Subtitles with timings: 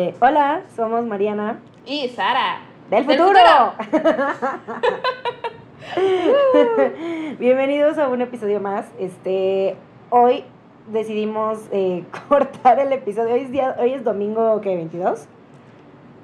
[0.00, 1.58] Eh, hola, somos Mariana.
[1.84, 2.60] Y Sara.
[2.88, 3.72] ¡Del futuro!
[7.40, 8.86] Bienvenidos a un episodio más.
[9.00, 9.74] Este,
[10.10, 10.44] hoy
[10.92, 13.34] decidimos eh, cortar el episodio.
[13.34, 14.80] Hoy es, día, hoy es domingo, ¿qué?
[14.80, 15.14] ¿22?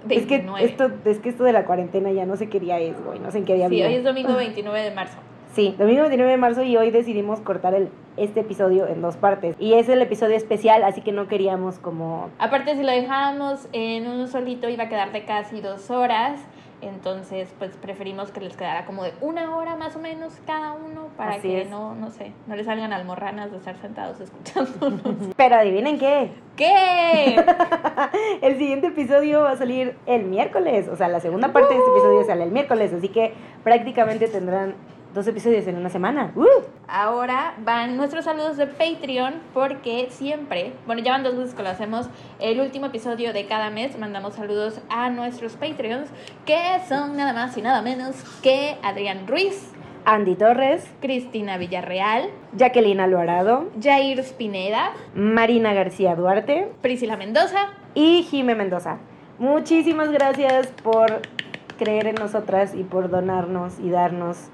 [0.08, 0.64] Es que, 29.
[0.64, 3.18] esto, es que esto de la cuarentena ya no sé qué día es, güey.
[3.18, 3.88] No sé en qué día Sí, vivo.
[3.88, 5.18] hoy es domingo 29 de marzo.
[5.52, 9.56] Sí, domingo 29 de marzo y hoy decidimos cortar el, este episodio en dos partes.
[9.58, 12.30] Y es el episodio especial, así que no queríamos como...
[12.38, 16.40] Aparte, si lo dejábamos en uno solito, iba a quedar de casi dos horas.
[16.82, 21.08] Entonces, pues preferimos que les quedara como de una hora más o menos cada uno
[21.16, 21.70] para Así que es.
[21.70, 25.00] no, no sé, no les salgan almorranas de estar sentados escuchándonos.
[25.36, 26.32] Pero adivinen qué.
[26.56, 27.36] ¿Qué?
[28.42, 30.88] El siguiente episodio va a salir el miércoles.
[30.88, 32.92] O sea, la segunda parte de este episodio sale el miércoles.
[32.92, 34.74] Así que prácticamente tendrán
[35.14, 36.32] dos episodios en una semana.
[36.34, 36.44] ¡Uh!
[36.88, 41.68] Ahora van nuestros saludos de Patreon porque siempre, bueno, ya van dos veces que lo
[41.68, 42.08] hacemos,
[42.40, 46.10] el último episodio de cada mes mandamos saludos a nuestros Patreons
[46.44, 46.58] que
[46.88, 49.72] son nada más y nada menos que Adrián Ruiz,
[50.04, 58.54] Andy Torres, Cristina Villarreal, Jacqueline Alvarado, Jair Spineda, Marina García Duarte Priscila Mendoza, y Jime
[58.54, 58.98] Mendoza.
[59.38, 61.22] Muchísimas gracias por
[61.78, 64.48] creer en nosotras y por donarnos y darnos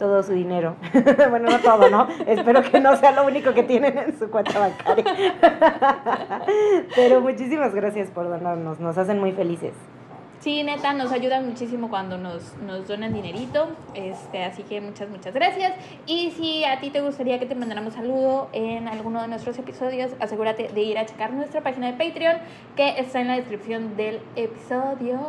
[0.00, 0.76] todo su dinero.
[1.30, 2.08] bueno, no todo, ¿no?
[2.26, 5.04] Espero que no sea lo único que tienen en su cuenta bancaria.
[6.96, 9.74] Pero muchísimas gracias por donarnos, nos hacen muy felices.
[10.40, 13.68] Sí, neta, nos ayudan muchísimo cuando nos, nos donan dinerito.
[13.94, 15.74] Este, así que muchas, muchas gracias.
[16.06, 20.12] Y si a ti te gustaría que te mandáramos saludo en alguno de nuestros episodios,
[20.18, 22.38] asegúrate de ir a checar nuestra página de Patreon,
[22.74, 25.20] que está en la descripción del episodio.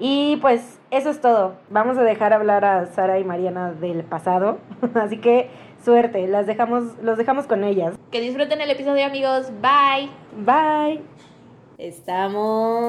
[0.00, 1.56] Y pues eso es todo.
[1.68, 4.58] Vamos a dejar hablar a Sara y Mariana del pasado.
[4.94, 5.50] Así que
[5.84, 7.96] suerte, las dejamos, los dejamos con ellas.
[8.10, 9.50] Que disfruten el episodio, amigos.
[9.60, 10.10] Bye.
[10.44, 11.02] Bye.
[11.78, 12.80] Estamos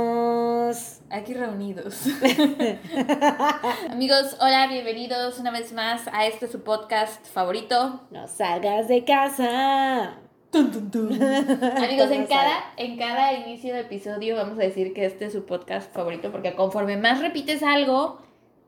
[1.12, 2.06] Aquí reunidos.
[3.90, 8.00] amigos, hola, bienvenidos una vez más a este su podcast favorito.
[8.12, 10.31] No salgas de casa.
[10.54, 15.46] Amigos, en cada, en cada inicio de episodio vamos a decir que este es su
[15.46, 18.20] podcast favorito porque conforme más repites algo,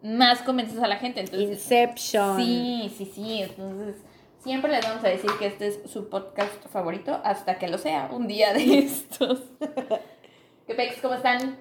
[0.01, 1.19] más convences a la gente.
[1.19, 2.37] Entonces, Inception.
[2.37, 3.41] sí, sí, sí.
[3.41, 3.97] Entonces,
[4.41, 8.09] siempre les vamos a decir que este es su podcast favorito hasta que lo sea
[8.11, 9.41] un día de estos.
[10.67, 11.01] ¿Qué pex?
[11.01, 11.57] ¿Cómo están?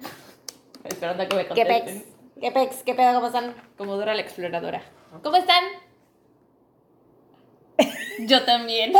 [0.85, 1.85] Esperando a que me ¿Qué contesten.
[1.85, 2.05] pex?
[2.39, 2.83] ¿Qué pex?
[2.83, 3.13] ¿Qué pedo?
[3.15, 3.53] ¿Cómo están?
[3.77, 4.81] Como Dora la exploradora.
[5.21, 5.63] ¿Cómo están?
[8.19, 8.93] Yo también.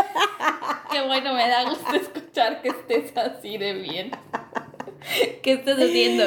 [0.91, 4.12] Qué bueno, me da gusto escuchar que estés así de bien.
[5.41, 6.24] ¿Qué estás haciendo?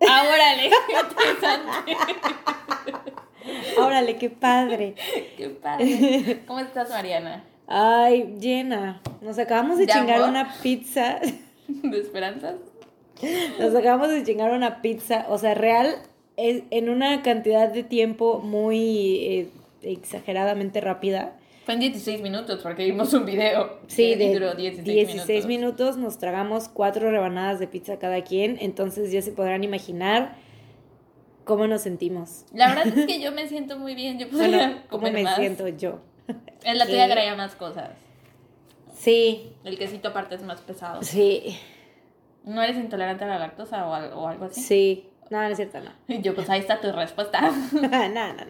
[0.00, 1.96] Órale, qué interesante.
[3.78, 4.94] Órale, qué padre.
[5.36, 6.42] Qué padre.
[6.46, 7.44] ¿Cómo estás, Mariana?
[7.66, 9.00] Ay, llena.
[9.20, 10.30] Nos acabamos de ¿De chingar amor?
[10.30, 11.20] una pizza.
[11.68, 12.56] ¿De esperanzas?
[13.58, 15.26] Nos acabamos de chingar una pizza.
[15.28, 15.94] O sea, real,
[16.36, 19.48] es en una cantidad de tiempo muy eh,
[19.82, 21.36] exageradamente rápida.
[21.64, 23.78] Fue en 16 minutos porque vimos un video.
[23.86, 25.46] Sí, de duró 16, 16 minutos.
[25.46, 25.96] minutos.
[25.96, 30.34] nos tragamos cuatro rebanadas de pizza cada quien, entonces ya se podrán imaginar
[31.44, 32.44] cómo nos sentimos.
[32.52, 34.18] La verdad es que yo me siento muy bien.
[34.18, 35.36] Yo podría Bueno, cómo comer me más.
[35.36, 36.00] siento yo.
[36.64, 37.90] En la tuya agregué más cosas.
[38.94, 41.02] Sí, El quesito aparte es más pesado.
[41.02, 41.56] sí,
[42.44, 44.60] ¿No eres intolerante a la lactosa o, al- o algo así?
[44.60, 45.08] sí.
[45.30, 45.90] No, no es cierto, no.
[46.08, 47.40] Y yo, pues ahí está tu respuesta.
[47.72, 48.42] no, no, no.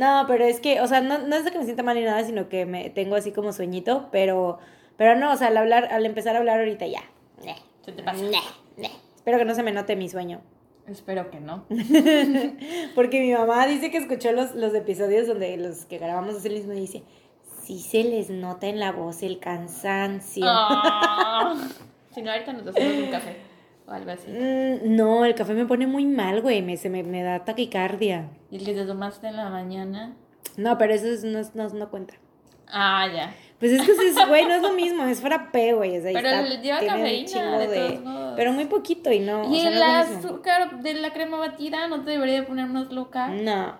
[0.00, 2.02] No, pero es que, o sea, no, no es de que me sienta mal ni
[2.02, 4.58] nada, sino que me tengo así como sueñito, pero,
[4.96, 7.02] pero no, o sea, al hablar, al empezar a hablar ahorita ya.
[7.84, 8.24] Se te pasa.
[9.14, 10.40] Espero que no se me note mi sueño.
[10.86, 11.66] Espero que no.
[12.94, 16.72] Porque mi mamá dice que escuchó los, los episodios donde los que grabamos hace mismo
[16.72, 17.02] y dice,
[17.62, 20.44] sí se les nota en la voz el cansancio.
[20.46, 21.54] Ah.
[22.14, 23.49] si no, ahorita nos hacemos un café
[23.90, 24.30] o algo así.
[24.30, 28.30] Mm, no, el café me pone muy mal, güey, me, se me, me da taquicardia.
[28.50, 30.14] Y el que te tomaste en la mañana.
[30.56, 32.14] No, pero eso es- no, es- no, no cuenta.
[32.72, 33.34] Ah, ya.
[33.58, 35.98] Pues es que, es, güey, no es lo mismo, es frappé, güey.
[35.98, 38.32] o sea, Pero está- le lleva cafeína, de todos modos.
[38.36, 39.42] Pero muy poquito y no.
[39.42, 42.90] o ¿Y sea, el azúcar de la crema batida no te debería de poner más
[42.92, 43.26] loca?
[43.28, 43.74] No.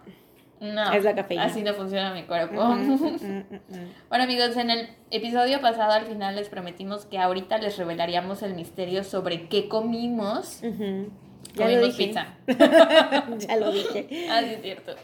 [0.60, 0.92] No.
[0.92, 1.44] Es la cafeína.
[1.44, 2.62] Así no funciona mi cuerpo.
[2.62, 3.92] Mm, mm, mm, mm, mm.
[4.10, 8.54] Bueno amigos, en el episodio pasado al final les prometimos que ahorita les revelaríamos el
[8.54, 10.60] misterio sobre qué comimos.
[10.62, 11.10] Ujú.
[11.54, 12.06] Ya lo dije.
[12.06, 12.26] pizza.
[13.38, 14.06] ya lo dije.
[14.30, 14.94] Ah, sí, es cierto.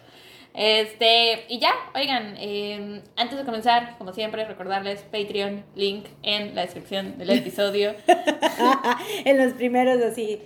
[0.52, 6.62] Este, y ya, oigan, eh, antes de comenzar, como siempre, recordarles Patreon, link en la
[6.62, 7.94] descripción del episodio.
[9.24, 10.40] en los primeros así.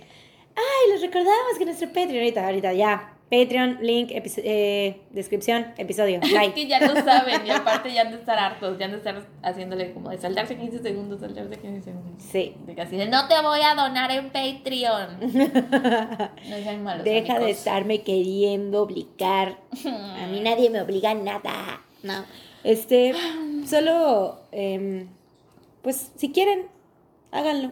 [0.53, 3.13] Ay, les recordamos que nuestro Patreon ahorita, ahorita ya.
[3.31, 6.19] Patreon, link, epi- eh, descripción, episodio.
[6.21, 6.53] Es Like.
[6.53, 9.25] que ya lo saben y aparte ya han de estar hartos, ya han de estar
[9.41, 12.21] haciéndole como de saltarse 15 segundos, saltarse 15 segundos.
[12.21, 12.53] Sí.
[12.65, 15.19] De casi de no te voy a donar en Patreon.
[16.49, 17.05] No sean malos.
[17.05, 19.57] Deja de estarme queriendo obligar.
[19.85, 21.81] A mí nadie me obliga a nada.
[22.03, 22.25] No.
[22.65, 23.13] Este,
[23.65, 25.07] solo, em,
[25.81, 26.67] pues, si quieren,
[27.31, 27.71] háganlo.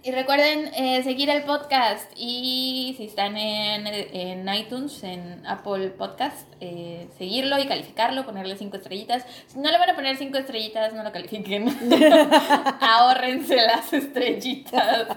[0.00, 6.46] Y recuerden eh, seguir el podcast y si están en, en iTunes, en Apple Podcast,
[6.60, 9.24] eh, seguirlo y calificarlo, ponerle cinco estrellitas.
[9.48, 11.66] Si no le van a poner cinco estrellitas, no lo califiquen.
[12.80, 15.08] Ahórrense las estrellitas.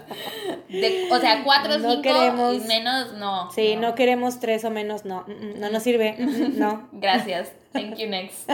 [0.68, 3.50] De- o sea, cuatro No cinco queremos- y menos, no.
[3.52, 5.24] Sí, no queremos tres o menos, no.
[5.28, 6.16] mm, mm, No nos sirve.
[6.18, 6.88] mm, No.
[6.92, 7.52] Gracias.
[7.72, 8.48] Thank you next.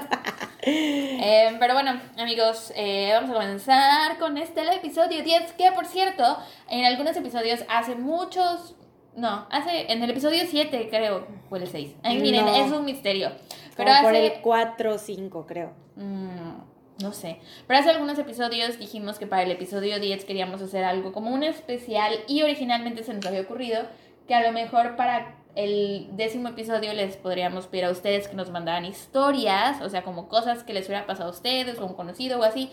[0.62, 5.86] Eh, pero bueno, amigos, eh, vamos a comenzar con este el episodio 10, que por
[5.86, 6.36] cierto,
[6.68, 8.74] en algunos episodios hace muchos,
[9.16, 11.94] no, hace en el episodio 7 creo, o el 6.
[12.02, 12.54] Ay, miren, No.
[12.54, 13.32] es un misterio.
[13.76, 15.72] Pero Como por hace el 4 o 5, creo.
[15.96, 17.38] Mm, no sé.
[17.66, 21.44] Pero hace algunos episodios dijimos que para el episodio 10 queríamos hacer algo como un
[21.44, 23.82] especial y originalmente se nos había ocurrido
[24.26, 28.50] que a lo mejor para el décimo episodio les podríamos pedir a ustedes que nos
[28.50, 32.38] mandaran historias, o sea, como cosas que les hubiera pasado a ustedes o un conocido
[32.40, 32.70] o así.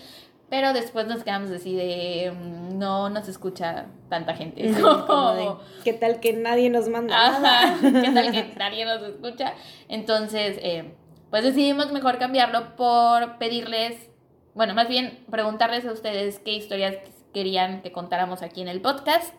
[0.50, 4.72] Pero después nos quedamos así de mm, no nos escucha tanta gente.
[4.80, 5.50] Como de,
[5.83, 7.63] ¿Qué tal que nadie nos manda nada?
[7.63, 9.54] Ajá, ¿qué tal que nadie nos escucha?
[9.89, 10.94] Entonces, eh,
[11.31, 14.10] pues decidimos mejor cambiarlo por pedirles,
[14.54, 16.95] bueno, más bien preguntarles a ustedes qué historias
[17.33, 19.33] querían que contáramos aquí en el podcast.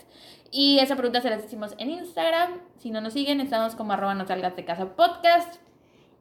[0.58, 2.62] Y esa pregunta se las hicimos en Instagram.
[2.78, 5.56] Si no nos siguen, estamos como arroba no salgas de casa podcast.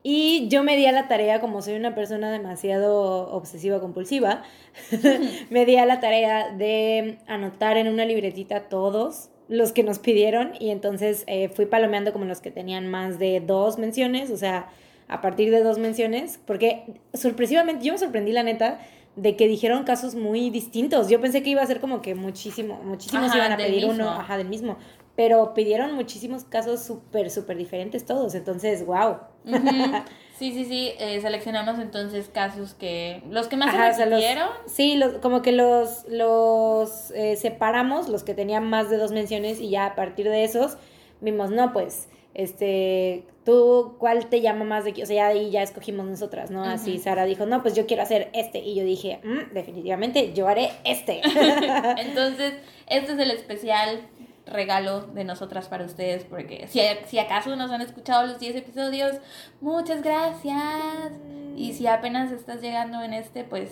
[0.03, 4.43] Y yo me di a la tarea, como soy una persona demasiado obsesiva compulsiva,
[5.49, 10.51] me di a la tarea de anotar en una libretita todos los que nos pidieron
[10.59, 14.67] y entonces eh, fui palomeando como los que tenían más de dos menciones, o sea,
[15.07, 16.83] a partir de dos menciones, porque
[17.13, 18.81] sorpresivamente yo me sorprendí la neta
[19.15, 21.09] de que dijeron casos muy distintos.
[21.09, 24.09] Yo pensé que iba a ser como que muchísimo, muchísimos Ajá, iban a pedir uno,
[24.09, 24.77] ajá, del mismo,
[25.15, 29.17] pero pidieron muchísimos casos súper, súper diferentes todos, entonces, wow.
[30.37, 30.91] Sí, sí, sí.
[30.99, 33.23] eh, seleccionamos entonces casos que.
[33.29, 34.49] Los que más Ajá, o se sea, los- repitieron.
[34.67, 39.61] sí, los, como que los, los eh, separamos, los que tenían más de dos menciones,
[39.61, 40.75] y ya a partir de esos
[41.21, 45.03] vimos, no, pues, este, tú, ¿cuál te llama más de aquí?
[45.03, 46.63] O sea, ya ahí ya escogimos nosotras, ¿no?
[46.63, 46.97] Así.
[46.97, 50.71] Sara dijo, no, pues yo quiero hacer este, y yo dije, "Mm, definitivamente yo haré
[50.83, 51.21] este.
[51.97, 52.55] Entonces,
[52.87, 54.01] este es el especial
[54.45, 59.15] regalo de nosotras para ustedes, porque si, si acaso nos han escuchado los 10 episodios,
[59.61, 61.13] muchas gracias.
[61.55, 63.69] Y si apenas estás llegando en este, pues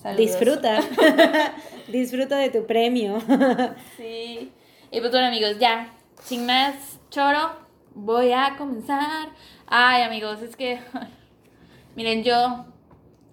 [0.00, 0.18] saludos.
[0.18, 0.80] Disfruta,
[1.88, 3.18] disfruta de tu premio.
[3.96, 4.52] Sí.
[4.90, 5.92] Y pues bueno, amigos, ya,
[6.22, 6.74] sin más
[7.10, 7.63] choro,
[7.94, 9.28] voy a comenzar.
[9.66, 10.80] Ay, amigos, es que,
[11.96, 12.66] miren, yo,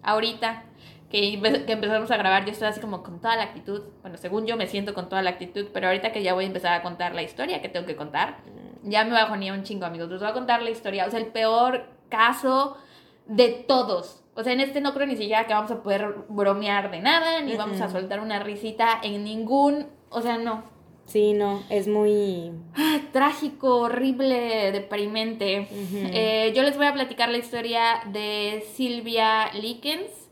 [0.03, 0.63] ahorita
[1.09, 3.81] que, empe- que empezamos a grabar, yo estoy así como con toda la actitud.
[4.01, 6.47] Bueno, según yo me siento con toda la actitud, pero ahorita que ya voy a
[6.47, 8.37] empezar a contar la historia que tengo que contar,
[8.83, 10.09] ya me bajonía un chingo, amigos.
[10.09, 12.77] Les voy a contar la historia, o sea, el peor caso
[13.25, 14.23] de todos.
[14.35, 17.41] O sea, en este no creo ni siquiera que vamos a poder bromear de nada,
[17.41, 20.63] ni vamos a soltar una risita en ningún, o sea, no.
[21.11, 22.53] Sí, no, es muy...
[22.73, 25.67] Ay, trágico, horrible, deprimente.
[25.93, 27.81] Eh, yo les voy a platicar la historia
[28.13, 30.29] de Silvia Likens.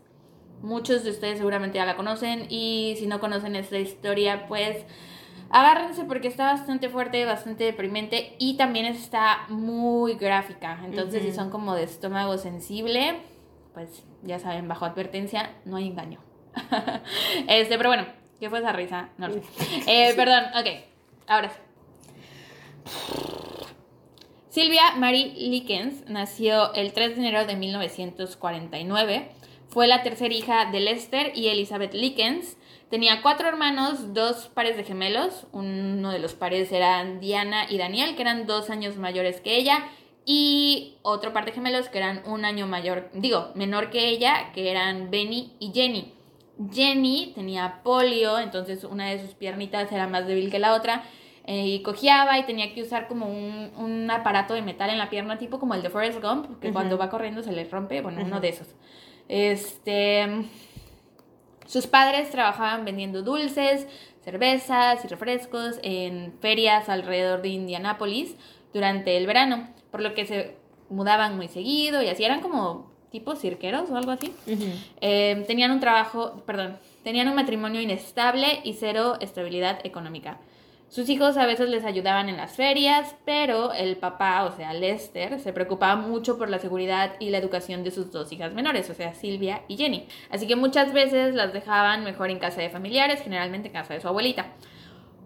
[0.62, 4.86] Muchos de ustedes seguramente ya la conocen y si no conocen esta historia, pues
[5.50, 10.80] agárrense porque está bastante fuerte, bastante deprimente y también está muy gráfica.
[10.86, 13.20] Entonces, si son como de estómago sensible,
[13.74, 16.20] pues ya saben, bajo advertencia no hay engaño.
[17.48, 19.10] este, pero bueno, ¿qué fue esa risa?
[19.18, 19.42] No lo sé.
[19.86, 20.66] Eh, perdón, ok,
[21.28, 21.60] ahora sí.
[24.48, 29.30] Silvia Mary Likens nació el 3 de enero de 1949.
[29.68, 32.56] Fue la tercera hija de Lester y Elizabeth Likens.
[32.88, 35.46] Tenía cuatro hermanos, dos pares de gemelos.
[35.52, 39.84] Uno de los pares eran Diana y Daniel, que eran dos años mayores que ella.
[40.24, 44.72] Y otro par de gemelos que eran un año mayor, digo, menor que ella, que
[44.72, 46.12] eran Benny y Jenny.
[46.72, 51.02] Jenny tenía polio, entonces una de sus piernitas era más débil que la otra.
[51.46, 55.08] eh, y cojeaba y tenía que usar como un, un aparato de metal en la
[55.10, 58.22] pierna, tipo como el de Forrest Gump, que cuando va corriendo se le rompe, bueno,
[58.22, 58.68] uno de esos.
[59.28, 60.44] Este,
[61.66, 63.86] sus padres trabajaban vendiendo dulces,
[64.22, 68.36] cervezas y refrescos en ferias alrededor de Indianápolis
[68.74, 70.56] durante el verano, por lo que se
[70.90, 74.32] mudaban muy seguido y así eran como tipo cirqueros o algo así.
[74.46, 74.66] Ujú.
[75.00, 80.38] Eh, tenían un trabajo, perdón, tenían un matrimonio inestable y cero estabilidad económica.
[80.90, 85.38] Sus hijos a veces les ayudaban en las ferias, pero el papá, o sea, Lester,
[85.38, 88.94] se preocupaba mucho por la seguridad y la educación de sus dos hijas menores, o
[88.94, 90.08] sea, Silvia y Jenny.
[90.30, 94.00] Así que muchas veces las dejaban mejor en casa de familiares, generalmente en casa de
[94.00, 94.46] su abuelita.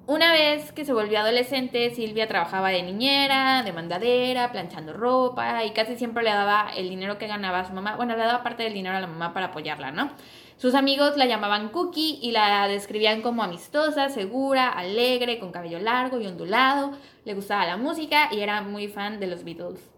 [0.07, 5.71] Una vez que se volvió adolescente, Silvia trabajaba de niñera, de mandadera, planchando ropa y
[5.71, 7.97] casi siempre le daba el dinero que ganaba a su mamá.
[7.97, 10.11] Bueno, le daba parte del dinero a la mamá para apoyarla, ¿no?
[10.59, 16.21] Sus amigos la llamaban Cookie y la describían como amistosa, segura, alegre, con cabello largo
[16.21, 16.93] y ondulado.
[17.25, 19.91] Le gustaba la música y era muy fan de los Beatles.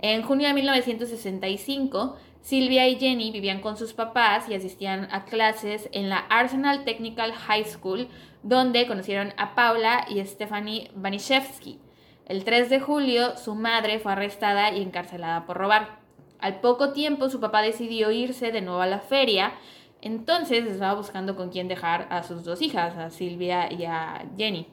[0.00, 5.88] En junio de 1965, Silvia y Jenny vivían con sus papás y asistían a clases
[5.92, 8.06] en la Arsenal Technical High School,
[8.42, 11.78] donde conocieron a Paula y Stephanie Banishevsky.
[12.26, 16.00] El 3 de julio, su madre fue arrestada y encarcelada por robar.
[16.38, 19.54] Al poco tiempo, su papá decidió irse de nuevo a la feria,
[20.02, 24.68] entonces estaba buscando con quién dejar a sus dos hijas, a Silvia y a Jenny.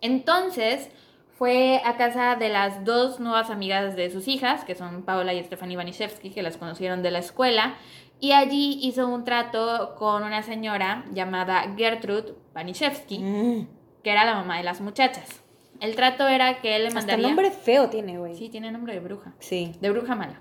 [0.00, 0.90] Entonces,
[1.38, 5.42] fue a casa de las dos nuevas amigas de sus hijas, que son Paula y
[5.44, 7.74] Stephanie Banishevsky, que las conocieron de la escuela,
[8.20, 13.68] y allí hizo un trato con una señora llamada Gertrude Banishevsky, Mm.
[14.02, 15.42] que era la mamá de las muchachas.
[15.80, 17.26] El trato era que él le Hasta mandaría...
[17.26, 18.34] nombre feo tiene, güey.
[18.34, 19.34] Sí, tiene nombre de bruja.
[19.40, 19.72] Sí.
[19.82, 20.40] De bruja mala.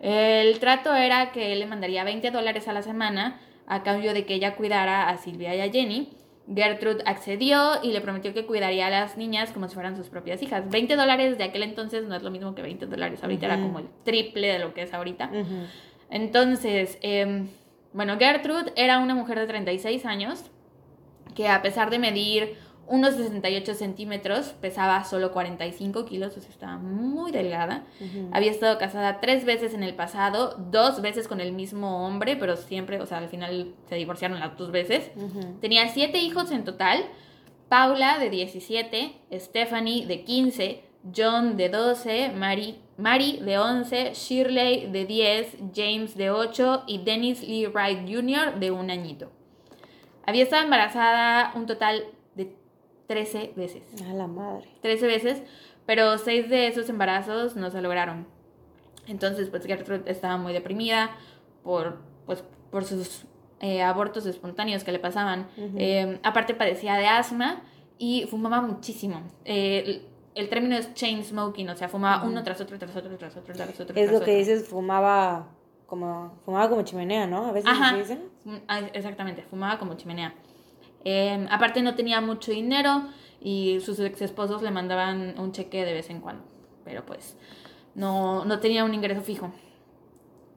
[0.00, 4.26] El trato era que él le mandaría 20 dólares a la semana a cambio de
[4.26, 6.12] que ella cuidara a Silvia y a Jenny.
[6.52, 10.42] Gertrude accedió y le prometió que cuidaría a las niñas como si fueran sus propias
[10.42, 10.68] hijas.
[10.70, 13.80] 20 dólares de aquel entonces no es lo mismo que 20 dólares ahorita, era como
[13.80, 15.30] el triple de lo que es ahorita.
[16.10, 17.48] Entonces, em,
[17.92, 20.44] bueno, Gertrude era una mujer de 36 años
[21.34, 22.56] que a pesar de medir
[22.88, 27.84] unos 68 centímetros, pesaba solo 45 kilos, o sea, estaba muy delgada.
[28.32, 32.56] Había estado casada tres veces en el pasado, dos veces con el mismo hombre, pero
[32.56, 35.10] siempre, o sea, al final se divorciaron las dos veces.
[35.60, 37.04] Tenía siete hijos en total.
[37.68, 45.04] Paula de 17, Stephanie de 15, John de 12, Mary, Mary de 11, Shirley de
[45.04, 48.60] 10, James de 8 y Dennis Lee Wright Jr.
[48.60, 49.32] de un añito.
[50.24, 52.04] Había estado embarazada un total
[53.06, 53.82] 13 veces.
[54.08, 54.66] A la madre.
[54.82, 55.42] 13 veces,
[55.86, 58.26] pero 6 de esos embarazos no se lograron.
[59.06, 61.10] Entonces, pues Gertrude estaba muy deprimida
[61.62, 63.24] por, pues, por sus
[63.60, 65.48] eh, abortos espontáneos que le pasaban.
[65.56, 65.76] Ujú.
[65.78, 67.62] Eh, aparte padecía de asma
[67.98, 69.22] y fumaba muchísimo.
[69.44, 72.32] Eh, el, el término es chain smoking, o sea, fumaba Ujú.
[72.32, 73.94] uno tras otro, tras otro, tras otro, tras otro.
[73.96, 74.34] Es tras lo que otro.
[74.34, 75.48] dices, fumaba
[75.86, 77.46] como, fumaba como chimenea, ¿no?
[77.46, 77.96] A veces Ajá.
[77.96, 78.24] dicen.
[78.66, 80.34] Ah, Exactamente, fumaba como chimenea.
[81.08, 83.04] Eh, aparte no tenía mucho dinero
[83.40, 86.42] y sus ex esposos le mandaban un cheque de vez en cuando,
[86.84, 87.38] pero pues
[87.94, 89.52] no, no tenía un ingreso fijo.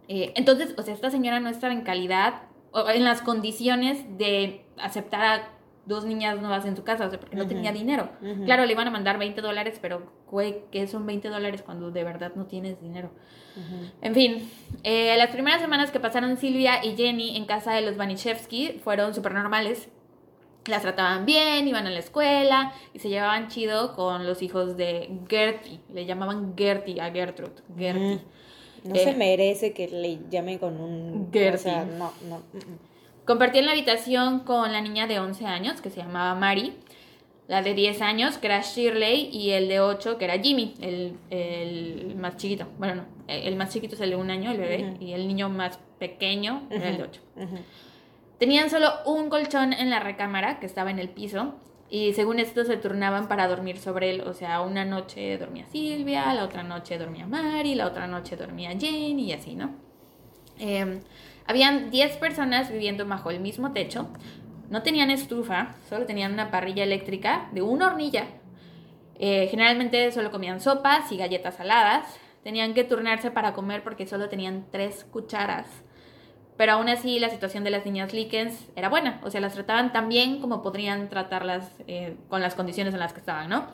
[0.08, 2.42] Eh, entonces, o sea, esta señora no estaba en calidad,
[2.72, 5.50] o en las condiciones de aceptar a
[5.86, 7.54] dos niñas nuevas en su casa, o sea, porque no Ujú.
[7.54, 8.10] tenía dinero.
[8.20, 8.44] Ujú.
[8.46, 12.04] Claro, le iban a mandar 20 dólares, pero, güey, ¿qué son 20 dólares cuando de
[12.04, 13.12] verdad no tienes dinero?
[13.56, 13.92] Ujú.
[14.02, 14.50] En fin,
[14.84, 19.14] eh, las primeras semanas que pasaron Silvia y Jenny en casa de los Banishevsky fueron
[19.14, 19.90] súper normales.
[20.66, 25.10] Las trataban bien, iban a la escuela y se llevaban chido con los hijos de
[25.28, 25.80] Gertie.
[25.94, 27.54] Le llamaban Gertie a Gertrude.
[27.78, 28.16] Gertie.
[28.16, 28.20] Mm.
[28.90, 31.30] No Eh, se merece que le llame con un...
[31.34, 31.56] Gertie.
[31.56, 32.42] O sea, no, no.
[33.26, 36.74] Compartían la habitación con la niña de 11 años, que se llamaba Mary,
[37.48, 41.18] la de 10 años, que era Shirley, y el de 8, que era Jimmy, el,
[41.30, 42.68] el más chiquito.
[42.78, 45.50] Bueno, no, el más chiquito es el de un año, el bebé, y el niño
[45.50, 47.22] más pequeño era el de 8.
[47.36, 47.58] Ujú.
[48.40, 51.56] Tenían solo un colchón en la recámara que estaba en el piso
[51.90, 54.22] y según esto se turnaban para dormir sobre él.
[54.22, 58.70] O sea, una noche dormía Silvia, la otra noche dormía Mari, la otra noche dormía
[58.70, 59.76] Jane y así, ¿no?
[60.58, 61.02] Eh,
[61.46, 64.08] habían 10 personas viviendo bajo el mismo techo.
[64.70, 68.28] No tenían estufa, solo tenían una parrilla eléctrica de una hornilla.
[69.18, 72.08] Eh, generalmente solo comían sopas y galletas saladas.
[72.44, 75.68] Tenían que turnarse para comer porque solo tenían tres cucharas.
[76.60, 79.22] Pero aún así la situación de las niñas Likens era buena.
[79.24, 83.14] O sea, las trataban tan bien como podrían tratarlas eh, con las condiciones en las
[83.14, 83.68] que estaban, ¿no?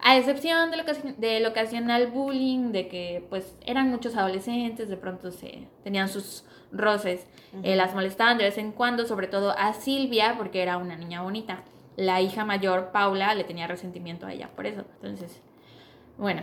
[0.00, 0.72] A excepción
[1.18, 6.42] del ocasional bullying, de que pues eran muchos adolescentes, de pronto se tenían sus
[6.72, 7.24] roces,
[7.62, 11.22] eh, las molestaban de vez en cuando, sobre todo a Silvia, porque era una niña
[11.22, 11.62] bonita.
[11.94, 14.84] La hija mayor, Paula, le tenía resentimiento a ella por eso.
[15.00, 15.40] Entonces,
[16.18, 16.42] bueno,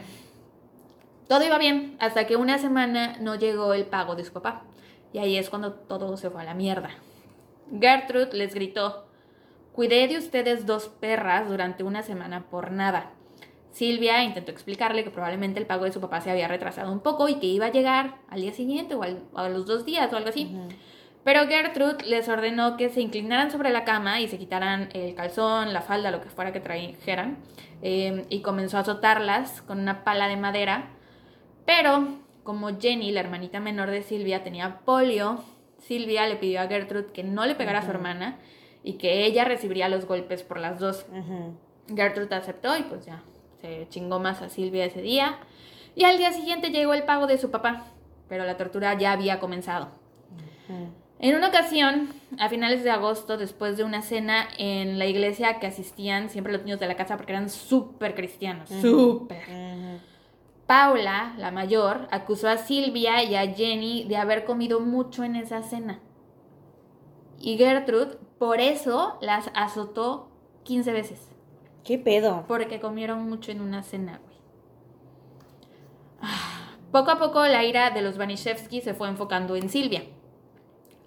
[1.28, 4.64] todo iba bien hasta que una semana no llegó el pago de su papá.
[5.14, 6.90] Y ahí es cuando todo se fue a la mierda.
[7.80, 9.06] Gertrude les gritó,
[9.72, 13.12] cuidé de ustedes dos perras durante una semana por nada.
[13.72, 17.28] Silvia intentó explicarle que probablemente el pago de su papá se había retrasado un poco
[17.30, 20.18] y que iba a llegar al día siguiente o, al- a los dos días o
[20.18, 20.56] algo así.
[21.24, 25.74] Pero Gertrude les ordenó que se inclinaran sobre la cama y se quitaran el calzón,
[25.74, 27.38] la falda, lo que fuera que trajeran,
[27.82, 30.90] eh, y comenzó a azotarlas con una pala de madera.
[31.66, 32.10] Pero
[32.44, 35.44] como Jenny, la hermanita menor de Silvia, tenía polio,
[35.80, 38.40] Silvia le pidió a Gertrude que no le pegara a su hermana
[38.84, 41.06] y que ella recibiría los golpes por las dos.
[41.94, 43.24] Gertrude aceptó y pues ya
[43.62, 45.40] se chingó más a Silvia ese día.
[45.96, 47.86] Y al día siguiente llegó el pago de su papá,
[48.28, 49.90] pero la tortura ya había comenzado.
[51.20, 52.10] En una ocasión,
[52.40, 56.64] a finales de agosto, después de una cena en la iglesia que asistían siempre los
[56.64, 60.02] niños de la casa porque eran súper cristianos, súper.
[60.68, 65.62] Paula, la mayor, acusó a Silvia y a Jenny de haber comido mucho en esa
[65.62, 66.00] cena.
[67.40, 70.30] Y Gertrude, por eso, las azotó
[70.64, 71.30] 15 veces.
[71.84, 72.46] ¿Qué pedo?
[72.48, 74.38] Porque comieron mucho en una cena, güey.
[76.22, 80.04] Ah, poco a poco la ira de los Banishevsky se fue enfocando en Silvia.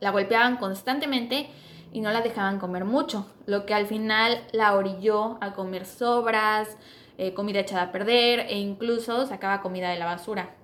[0.01, 1.49] La golpeaban constantemente
[1.93, 6.77] y no la dejaban comer mucho, lo que al final la orilló a comer sobras,
[7.19, 10.55] eh, comida echada a perder e incluso sacaba comida de la basura.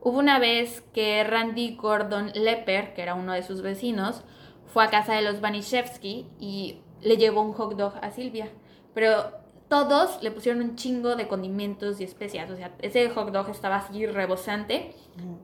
[0.00, 4.22] Hubo una vez que Randy Gordon Lepper, que era uno de sus vecinos,
[4.66, 8.48] fue a casa de los Banishevsky y le llevó un hot dog a Silvia.
[8.94, 9.32] Pero
[9.68, 12.50] todos le pusieron un chingo de condimentos y especias.
[12.50, 14.94] O sea, ese hot dog estaba así rebosante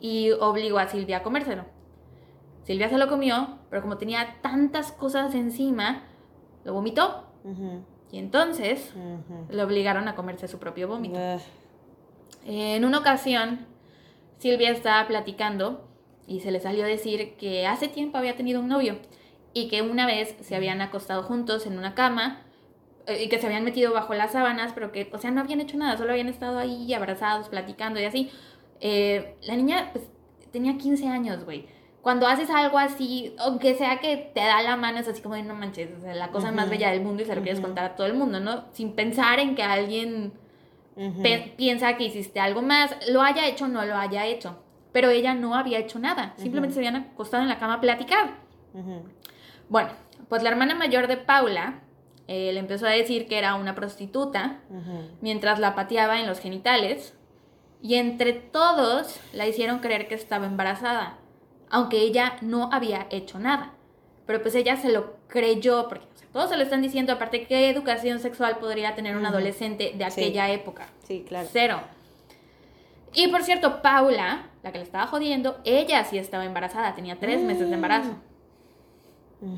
[0.01, 1.65] y obligó a Silvia a comérselo.
[2.63, 6.05] Silvia se lo comió, pero como tenía tantas cosas encima,
[6.65, 7.27] lo vomitó.
[8.13, 8.93] Y entonces
[9.51, 11.19] lo obligaron a comerse su propio vómito.
[12.45, 13.67] En una ocasión,
[14.39, 15.89] Silvia estaba platicando
[16.27, 18.99] y se le salió a decir que hace tiempo había tenido un novio
[19.55, 22.43] y que una vez se habían acostado juntos en una cama
[23.07, 25.61] eh, y que se habían metido bajo las sábanas, pero que, o sea, no habían
[25.61, 28.31] hecho nada, solo habían estado ahí abrazados, platicando y así.
[28.81, 30.05] Eh, la niña pues,
[30.53, 31.67] tenía 15 años, güey
[32.03, 35.45] cuando haces algo así, aunque sea que te da la mano, es así como de
[35.45, 37.95] no manches, o la cosa más bella del mundo y se lo quieres contar a
[37.95, 38.65] todo el mundo, ¿no?
[38.73, 40.33] Sin pensar en que alguien
[41.57, 44.59] piensa que hiciste algo más, lo haya hecho o no lo haya hecho.
[44.93, 48.35] Pero ella no había hecho nada, simplemente se habían acostado en la cama a platicar.
[49.69, 49.91] Bueno,
[50.29, 51.83] pues la hermana mayor de Paula
[52.27, 54.59] eh, le empezó a decir que era una prostituta
[55.21, 57.17] mientras la pateaba en los genitales
[57.81, 61.19] y entre todos la hicieron creer que estaba embarazada
[61.73, 63.73] aunque ella no había hecho nada.
[64.27, 68.21] Pero pues ella se lo creyó, porque todos se lo están diciendo, aparte, ¿qué educación
[68.21, 70.87] sexual podría tener un adolescente de aquella época?
[71.03, 71.49] Sí, claro.
[71.51, 71.81] Cero.
[73.15, 77.41] Y por cierto, Paula, la que le estaba jodiendo, ella sí estaba embarazada, tenía tres
[77.41, 78.13] meses de embarazo.
[79.41, 79.57] Mm.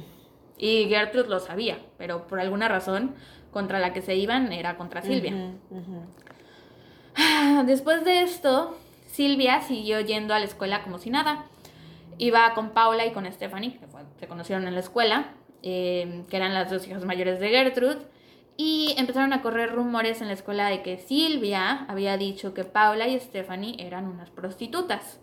[0.57, 3.14] Y Gertrude lo sabía, pero por alguna razón
[3.53, 5.53] contra la que se iban era contra Silvia.
[7.66, 11.44] Después de esto, Silvia siguió yendo a la escuela como si nada.
[12.18, 13.87] Iba con Paula y con Stephanie, que
[14.18, 17.98] se conocieron en la escuela, eh, que eran las dos hijas mayores de Gertrude.
[18.57, 23.09] Y empezaron a correr rumores en la escuela de que Silvia había dicho que Paula
[23.09, 25.18] y Stephanie eran unas prostitutas.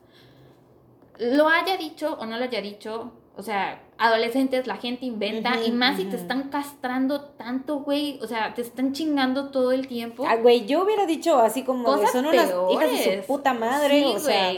[1.17, 5.71] Lo haya dicho o no lo haya dicho, o sea, adolescentes, la gente inventa, y
[5.71, 10.25] más si te están castrando tanto, güey, o sea, te están chingando todo el tiempo.
[10.27, 14.05] Ah, güey, yo hubiera dicho así como que son unas hijas de su puta madre,
[14.05, 14.53] o sea.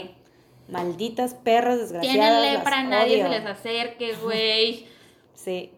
[0.68, 2.40] Malditas perras desgraciadas.
[2.40, 4.86] Tienen lepra, nadie se les acerque, güey.
[5.34, 5.70] sí.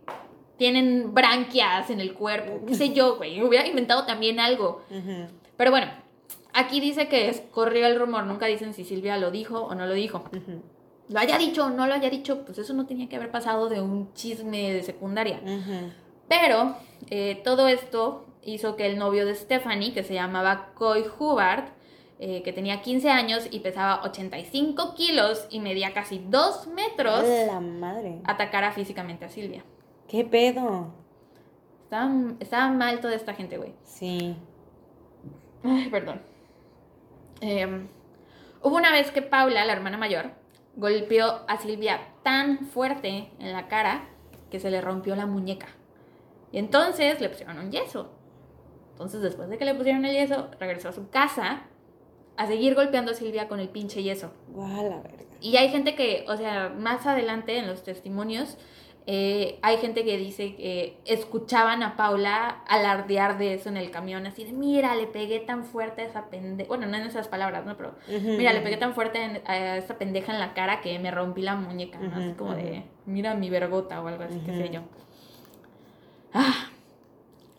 [0.56, 3.42] Tienen branquias en el cuerpo, qué sé yo, güey.
[3.42, 4.82] Hubiera inventado también algo.
[5.56, 5.88] Pero bueno,
[6.54, 9.92] aquí dice que corrió el rumor, nunca dicen si Silvia lo dijo o no lo
[9.92, 10.24] dijo.
[11.08, 13.68] Lo haya dicho o no lo haya dicho, pues eso no tenía que haber pasado
[13.68, 15.40] de un chisme de secundaria.
[16.28, 16.76] Pero
[17.10, 21.64] eh, todo esto hizo que el novio de Stephanie, que se llamaba Coy Hubbard,
[22.18, 27.60] eh, que tenía 15 años y pesaba 85 kilos y medía casi 2 metros, la
[27.60, 28.20] madre.
[28.24, 29.64] atacara físicamente a Silvia.
[30.08, 30.94] ¿Qué pedo?
[32.40, 33.74] Estaba, mal toda esta gente, güey.
[33.84, 34.34] Sí.
[35.62, 36.22] Ay, perdón.
[37.42, 37.88] Em,
[38.62, 40.30] hubo una vez que Paula, la hermana mayor,
[40.74, 44.08] golpeó a Silvia tan fuerte en la cara
[44.50, 45.68] que se le rompió la muñeca.
[46.50, 48.10] Y entonces le pusieron un yeso.
[48.92, 51.64] Entonces, después de que le pusieron el yeso, regresó a su casa
[52.36, 54.32] a seguir golpeando a Silvia con el pinche yeso.
[54.54, 55.24] la verga.
[55.40, 58.56] Y hay gente que, o sea, más adelante en los testimonios,
[59.08, 64.26] eh, hay gente que dice que escuchaban a Paula alardear de eso en el camión,
[64.26, 67.64] así de, mira, le pegué tan fuerte a esa pendeja, bueno, no en esas palabras,
[67.64, 67.76] ¿no?
[67.76, 71.42] Pero, mira, le pegué tan fuerte a esa pendeja en la cara que me rompí
[71.42, 72.16] la muñeca, ¿no?
[72.16, 74.80] Así como de, mira mi vergota o algo así, qué sé yo.
[76.34, 76.70] Ah.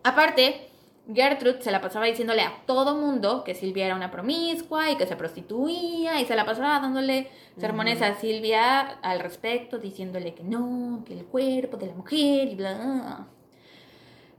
[0.04, 0.67] Aparte,
[1.14, 5.08] Gertrude se la pasaba diciéndole a todo mundo que Silvia era una promiscua y que
[5.08, 11.04] se prostituía y se la pasaba dándole sermones a Silvia al respecto, diciéndole que no,
[11.06, 13.28] que el cuerpo de la mujer y bla.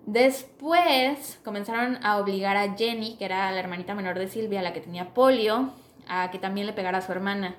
[0.04, 4.80] Después comenzaron a obligar a Jenny, que era la hermanita menor de Silvia, la que
[4.80, 5.72] tenía polio,
[6.06, 7.56] a que también le pegara a su hermana.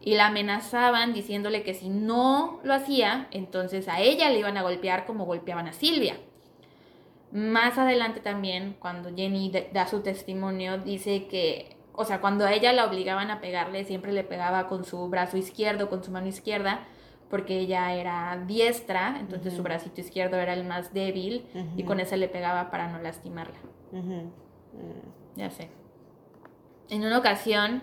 [0.00, 4.62] Y la amenazaban diciéndole que si no lo hacía, entonces a ella le iban a
[4.62, 6.16] golpear como golpeaban a Silvia.
[7.34, 12.72] Más adelante también, cuando Jenny da su testimonio, dice que, o sea, cuando a ella
[12.72, 16.86] la obligaban a pegarle, siempre le pegaba con su brazo izquierdo, con su mano izquierda,
[17.28, 21.44] porque ella era diestra, entonces su bracito izquierdo era el más débil
[21.76, 23.58] y con ese le pegaba para no lastimarla.
[25.34, 25.70] Ya sé.
[26.88, 27.82] En una ocasión,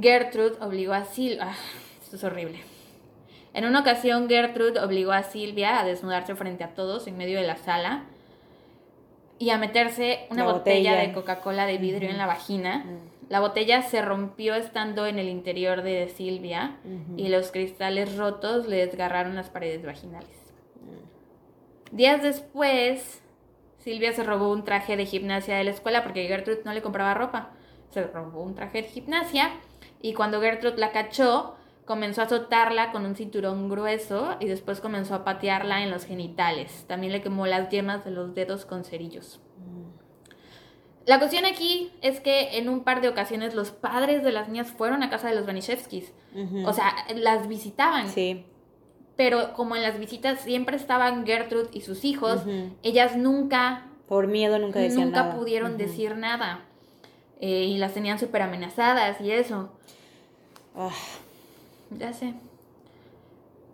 [0.00, 1.48] Gertrude obligó a Silvia...
[1.50, 1.56] Ah,
[2.02, 2.60] esto es horrible.
[3.52, 7.46] En una ocasión, Gertrude obligó a Silvia a desnudarse frente a todos en medio de
[7.46, 8.06] la sala
[9.42, 10.94] y a meterse una botella.
[10.94, 12.84] de Coca-Cola de vidrio en la vagina.
[13.28, 16.76] La botella se rompió estando en el interior de Silvia
[17.16, 20.54] y los cristales rotos le desgarraron las paredes vaginales.
[21.90, 23.20] Días después,
[23.78, 27.12] Silvia se robó un traje de gimnasia de la escuela porque Gertrude no le compraba
[27.12, 27.50] ropa.
[27.90, 29.50] Se robó un traje de gimnasia
[30.00, 35.14] y cuando Gertrude la cachó, comenzó a azotarla con un cinturón grueso y después comenzó
[35.14, 36.84] a patearla en los genitales.
[36.86, 39.40] También le quemó las yemas de los dedos con cerillos.
[41.04, 44.70] La cuestión aquí es que en un par de ocasiones los padres de las niñas
[44.70, 46.12] fueron a casa de los Banishevskis.
[46.64, 48.08] O sea, las visitaban.
[48.08, 48.46] Sí.
[49.16, 52.42] Pero como en las visitas siempre estaban Gertrude y sus hijos,
[52.82, 53.88] ellas nunca...
[54.06, 55.24] Por miedo nunca decían nada.
[55.24, 56.66] Nunca pudieron decir nada.
[57.40, 59.72] Eh, y las tenían súper amenazadas y eso.
[61.98, 62.34] Ya sé.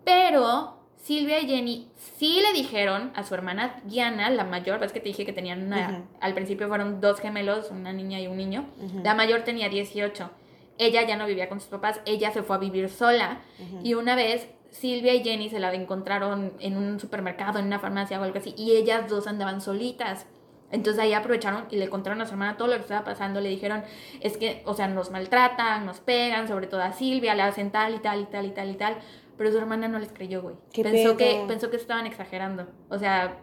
[0.04, 5.00] Pero Silvia y Jenny sí le dijeron a su hermana Diana, la mayor, ves que
[5.00, 8.66] te dije que tenían una, al principio fueron dos gemelos, una niña y un niño,
[9.02, 10.30] la mayor tenía 18,
[10.78, 13.40] ella ya no vivía con sus papás, ella se fue a vivir sola.
[13.82, 18.20] Y una vez Silvia y Jenny se la encontraron en un supermercado, en una farmacia
[18.20, 20.26] o algo así, y ellas dos andaban solitas.
[20.70, 23.40] Entonces ahí aprovecharon y le contaron a su hermana todo lo que estaba pasando.
[23.40, 23.82] Le dijeron,
[24.20, 27.94] es que, o sea, nos maltratan, nos pegan, sobre todo a Silvia, le hacen tal
[27.94, 28.96] y tal y tal y tal y tal.
[29.36, 30.56] Pero su hermana no les creyó, güey.
[30.74, 32.66] Pensó que, pensó que estaban exagerando.
[32.90, 33.38] O sea,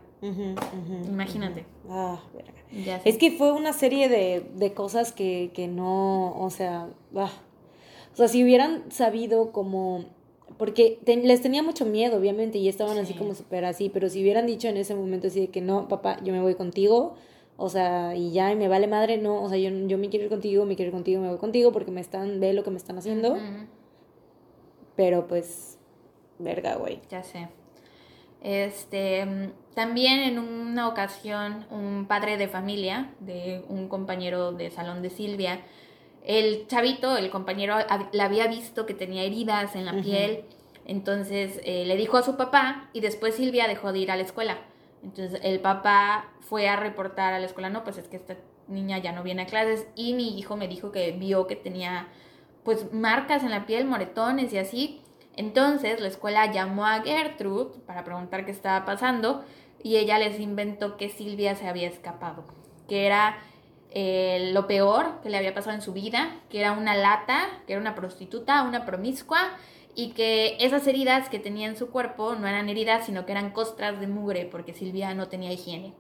[1.08, 1.66] imagínate.
[1.90, 2.20] Ah,
[3.06, 7.32] es que fue una serie de, de cosas que, que, no, o sea, ah.
[8.14, 10.06] o sea, si hubieran sabido como
[10.58, 14.46] porque les tenía mucho miedo, obviamente, y estaban así como súper así, pero si hubieran
[14.46, 17.16] dicho en ese momento así de que no, papá, yo me voy contigo,
[17.58, 20.26] o sea, y ya, y me vale madre, no, o sea, yo, yo me quiero
[20.26, 22.72] ir contigo, me quiero ir contigo, me voy contigo, porque me están, ve lo que
[22.72, 23.38] me están haciendo.
[24.96, 25.78] Pero pues,
[26.40, 27.00] verga, güey.
[27.10, 27.50] Ya sé.
[28.42, 29.26] Este,
[29.74, 35.62] también en una ocasión, un padre de familia de un compañero de salón de Silvia,
[36.26, 37.76] el chavito, el compañero,
[38.12, 40.44] la había visto que tenía heridas en la piel,
[40.86, 44.24] entonces eh, le dijo a su papá y después Silvia dejó de ir a la
[44.24, 44.58] escuela.
[45.04, 48.98] Entonces el papá fue a reportar a la escuela, no, pues es que esta niña
[48.98, 52.08] ya no viene a clases y mi hijo me dijo que vio que tenía
[52.64, 55.02] pues marcas en la piel, moretones y así.
[55.36, 59.46] Entonces la escuela llamó a Gertrude para preguntar qué estaba pasando
[59.84, 62.46] y ella les inventó que Silvia se había escapado,
[62.88, 63.38] que era
[63.98, 67.72] eh, lo peor que le había pasado en su vida, que era una lata, que
[67.72, 69.54] era una prostituta, una promiscua,
[69.96, 73.52] y que esas heridas que tenía en su cuerpo no eran heridas, sino que eran
[73.52, 75.94] costras de mugre, porque Silvia no tenía higiene.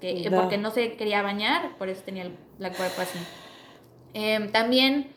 [0.00, 3.20] que, Porque no se quería bañar, por eso tenía la cuerpo así.
[4.14, 5.12] Em, también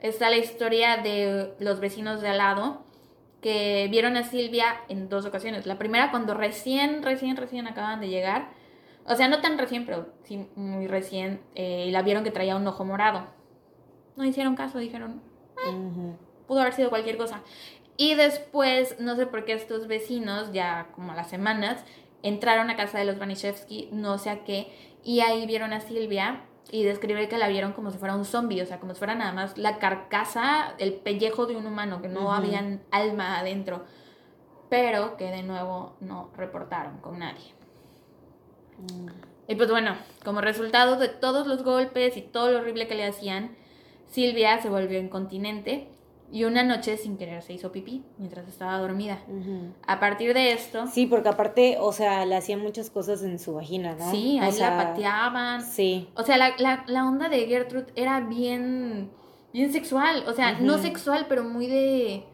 [0.00, 2.86] está la historia de los vecinos de al lado,
[3.42, 5.66] que vieron a Silvia en dos ocasiones.
[5.66, 8.55] La primera cuando recién, recién, recién acaban de llegar
[9.08, 11.40] o sea, no tan recién, pero sí muy recién.
[11.54, 13.26] Eh, y la vieron que traía un ojo morado.
[14.16, 15.20] No hicieron caso, dijeron,
[15.58, 16.16] ah,
[16.46, 17.42] pudo haber sido cualquier cosa.
[17.96, 21.84] Y después, no sé por qué estos vecinos, ya como a las semanas,
[22.22, 26.42] entraron a casa de los Banishevsky, no sé a qué, y ahí vieron a Silvia
[26.70, 29.14] y describe que la vieron como si fuera un zombie, o sea, como si fuera
[29.14, 33.84] nada más la carcasa, el pellejo de un humano, que no había alma adentro,
[34.68, 37.55] pero que de nuevo no reportaron con nadie.
[39.48, 43.06] Y pues bueno, como resultado de todos los golpes y todo lo horrible que le
[43.06, 43.56] hacían,
[44.06, 45.88] Silvia se volvió incontinente
[46.32, 49.20] y una noche sin querer se hizo pipí mientras estaba dormida.
[49.86, 50.86] A partir de esto...
[50.88, 54.10] Sí, porque aparte, o sea, le hacían muchas cosas en su vagina, ¿no?
[54.10, 55.62] Sí, ahí la pateaban.
[55.62, 56.08] Sí.
[56.16, 59.10] O sea, la, onda de Gertrude era bien,
[59.52, 60.24] bien sexual.
[60.26, 62.24] O sea, no sexual, pero muy de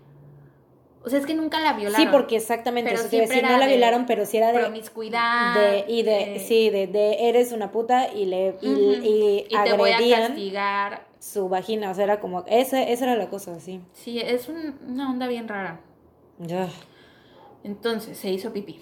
[1.04, 2.06] O sea, es que nunca la violaron.
[2.06, 4.60] Sí, porque exactamente, Pero eso siempre decir, no la violaron, pero sí era de...
[4.60, 5.54] promiscuidad.
[5.54, 9.90] de y de, sí, de, de eres una puta y le y, Y te voy
[9.90, 11.06] a castigar.
[11.18, 13.80] su vagina, o sea, era como, esa, esa era la cosa, sí.
[13.92, 15.80] Sí, es un- una onda bien rara.
[16.38, 16.68] Ya.
[17.64, 18.80] Entonces se hizo pipí.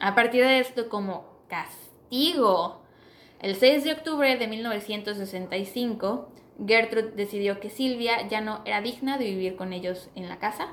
[0.00, 2.80] A partir de esto, como castigo,
[3.40, 6.28] el 6 de octubre de 1965,
[6.66, 10.68] Gertrude decidió que Silvia ya no era digna de vivir con ellos en la casa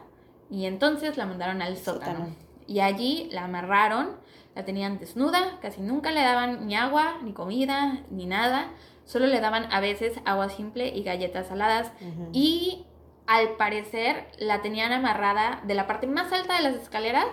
[0.49, 2.19] y entonces la mandaron al sótano.
[2.19, 2.35] Sótano.
[2.67, 4.17] Y allí la amarraron,
[4.55, 8.71] la tenían desnuda, casi nunca le daban ni agua, ni comida, ni nada.
[9.05, 11.91] Solo le daban a veces agua simple y galletas saladas.
[12.33, 12.85] Y
[13.27, 17.27] al parecer la tenían amarrada de la parte más alta de las escaleras,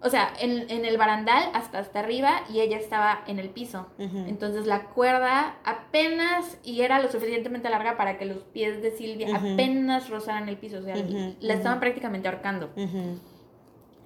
[0.00, 3.86] o sea, en, en el barandal hasta hasta arriba y ella estaba en el piso.
[3.98, 9.28] Entonces la cuerda apenas y era lo suficientemente larga para que los pies de Silvia
[9.36, 12.70] apenas rozaran el piso, o sea, Ujú, la estaban prácticamente ahorcando.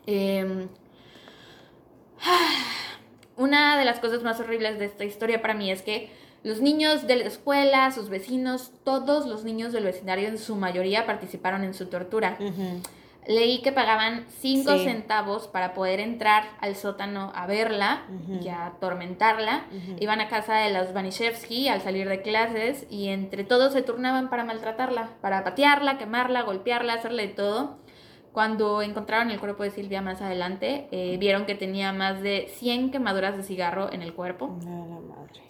[0.06, 0.66] Eh,
[3.36, 6.10] una de las cosas más horribles de esta historia para mí es que
[6.42, 11.06] los niños de la escuela, sus vecinos, todos los niños del vecindario en su mayoría
[11.06, 12.36] participaron en su tortura.
[13.26, 14.84] Leí que pagaban 5 Sí.
[14.84, 18.02] centavos para poder entrar al sótano a verla
[18.42, 19.64] y a atormentarla.
[20.00, 24.28] Iban a casa de los Banishevsky al salir de clases y entre todos se turnaban
[24.28, 27.78] para maltratarla, para patearla, quemarla, golpearla, hacerle de todo.
[28.32, 32.90] Cuando encontraron el cuerpo de Silvia más adelante, eh, vieron que tenía más de 100
[32.90, 34.56] quemaduras de cigarro en el cuerpo.
[34.64, 35.42] La madre.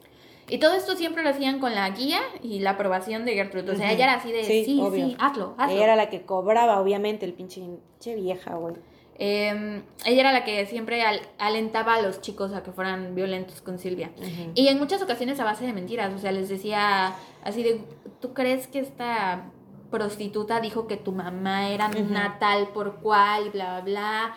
[0.53, 3.73] Y todo esto siempre lo hacían con la guía y la aprobación de Gertrude.
[3.73, 5.75] O sea, ella era así de, Sí, sí, sí, hazlo, hazlo.
[5.75, 8.75] Ella era la que cobraba, obviamente, el pinche, pinche vieja, güey.
[9.19, 13.62] Eh, ella era la que siempre al- alentaba a los chicos a que fueran violentos
[13.62, 14.11] con Silvia.
[14.55, 16.12] Y en muchas ocasiones a base de mentiras.
[16.12, 17.81] O sea, les decía así de,
[18.21, 19.45] ¿tú crees que esta
[19.91, 21.99] prostituta dijo que tu mamá era Ujú.
[22.11, 24.37] una tal por cual, bla, bla, bla?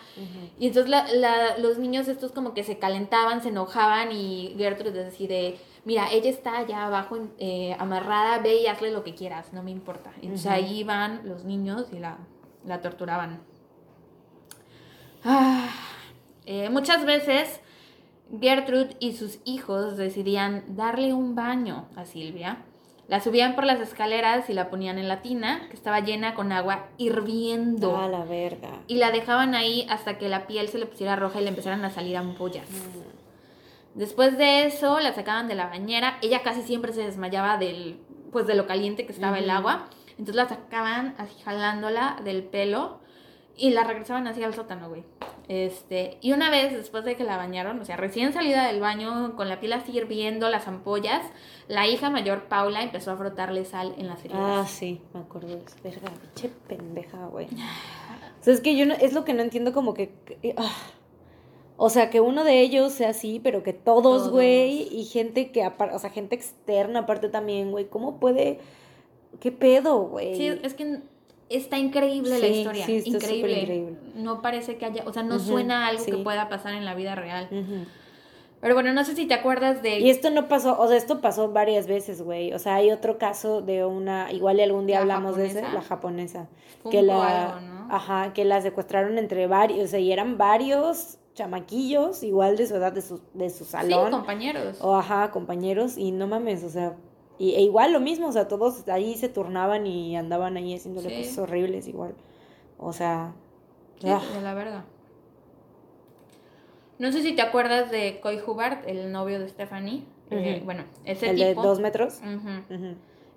[0.58, 5.04] Y entonces la- la- los niños estos como que se calentaban, se enojaban y Gertrude
[5.04, 9.62] decide, mira, ella está allá abajo eh, amarrada, ve y hazle lo que quieras, no
[9.62, 10.10] me importa.
[10.20, 10.54] Entonces Ujú.
[10.54, 12.18] ahí iban los niños y la,
[12.66, 13.40] la torturaban.
[15.24, 15.68] Ah,
[16.44, 17.60] eh, muchas veces
[18.40, 22.64] Gertrude y sus hijos decidían darle un baño a Silvia.
[23.08, 26.50] La subían por las escaleras y la ponían en la tina, que estaba llena con
[26.50, 27.96] agua hirviendo.
[27.96, 28.70] A la verga.
[28.88, 31.84] Y la dejaban ahí hasta que la piel se le pusiera roja y le empezaran
[31.84, 32.66] a salir ampollas.
[33.96, 36.18] Después de eso, la sacaban de la bañera.
[36.22, 37.98] Ella casi siempre se desmayaba del,
[38.30, 39.86] pues de lo caliente que estaba el agua.
[40.10, 43.00] Entonces la sacaban así jalándola del pelo
[43.56, 45.02] y la regresaban así al sótano, güey.
[45.48, 49.34] Este, y una vez después de que la bañaron, o sea, recién salida del baño,
[49.36, 51.22] con la piel así hirviendo, las ampollas,
[51.68, 54.40] la hija mayor, Paula, empezó a frotarle sal en las heridas.
[54.42, 55.76] Ah, sí, me acuerdo de eso.
[55.82, 57.48] Verga, pinche pendeja, güey.
[58.40, 60.12] O sea, es que yo no, es lo que no entiendo como que...
[60.24, 60.70] que- ah.
[61.78, 65.66] O sea, que uno de ellos sea así, pero que todos, güey, y gente que,
[65.66, 68.60] o sea, gente externa aparte también, güey, ¿cómo puede?
[69.40, 70.36] ¿Qué pedo, güey?
[70.36, 71.00] Sí, es que
[71.50, 72.86] está increíble la historia.
[72.86, 73.94] sí, está increíble.
[74.14, 76.12] No parece que haya, o sea, no Ujú, suena a algo sí.
[76.12, 77.48] que pueda pasar en la vida real.
[78.60, 81.20] Pero bueno, no sé si te acuerdas de Y esto no pasó, o sea, esto
[81.20, 82.54] pasó varias veces, güey.
[82.54, 85.60] O sea, hay otro caso de una, igual y algún día ¿La hablamos de ese,
[85.60, 86.48] la japonesa.
[86.82, 87.94] Funko que la, algo, ¿no?
[87.94, 92.74] ajá, que la secuestraron entre varios, o sea, y eran varios chamaquillos, igual de su
[92.74, 94.10] edad, de su, de su Sí, salón.
[94.10, 94.78] compañeros.
[94.80, 96.96] o ajá, compañeros, y no mames, o sea,
[97.38, 101.10] y, e igual lo mismo, o sea, todos ahí se turnaban y andaban ahí haciéndole
[101.10, 101.16] Sí.
[101.22, 102.14] cosas horribles igual.
[102.78, 103.34] O sea,
[104.00, 104.84] Sí, ah, de la verga.
[106.98, 110.04] No sé si te acuerdas de Coy Hubbard, el novio de Stephanie.
[110.30, 111.62] Eh, bueno, ese el de tipo.
[111.62, 112.20] dos metros.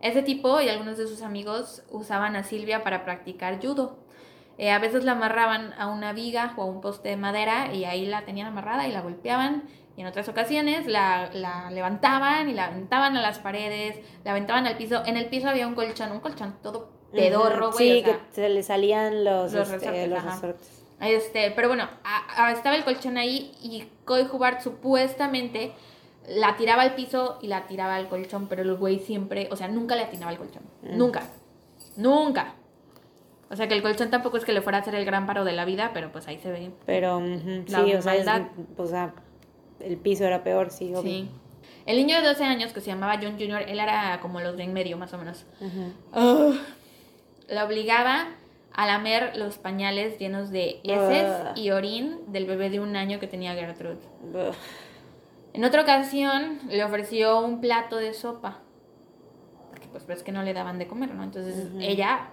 [0.02, 3.98] Ese tipo y algunos de sus amigos usaban a Silvia para practicar judo.
[4.60, 7.86] Eh, a veces la amarraban a una viga o a un poste de madera y
[7.86, 9.63] ahí la tenían amarrada y la golpeaban.
[9.95, 14.67] Y en otras ocasiones la, la levantaban y la aventaban a las paredes, la aventaban
[14.67, 15.02] al piso.
[15.06, 18.02] En el piso había un colchón, un colchón todo pedorro, güey.
[18.02, 20.36] Sí, o sea, que se le salían los, los este, resortes, los ajá.
[20.36, 20.84] resortes.
[21.02, 25.72] Este, pero bueno, a- a- estaba el colchón ahí y Coy Hubbard supuestamente
[26.28, 29.67] la tiraba al piso y la tiraba al colchón, pero el güey siempre, o sea,
[29.69, 30.63] nunca le atinaba al colchón.
[30.84, 30.98] Mm.
[30.98, 31.24] Nunca.
[31.98, 32.54] Nunca.
[33.52, 35.44] O sea, que el colchón tampoco es que le fuera a hacer el gran paro
[35.44, 36.72] de la vida, pero pues ahí se ve.
[36.86, 38.48] Pero, La sí, o sea, es- maldad.
[38.78, 39.14] o sea,
[39.80, 41.02] el piso era peor, sí, obvio.
[41.02, 41.30] Sí.
[41.86, 44.64] El niño de 12 años que se llamaba John Jr., él era como los de
[44.64, 45.46] en medio, más o menos.
[45.60, 46.56] Ujú.
[47.48, 48.28] La obligaba
[48.74, 53.26] a lamer los pañales llenos de heces y orín del bebé de un año que
[53.28, 53.98] tenía Gertrude.
[55.54, 58.60] En otra ocasión le ofreció un plato de sopa.
[59.72, 61.24] Porque pues ves que no le daban de comer, ¿no?
[61.24, 62.30] Entonces ella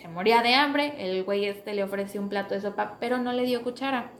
[0.00, 3.32] se moría de hambre, el güey este le ofreció un plato de sopa, pero no
[3.32, 4.12] le dio cuchara.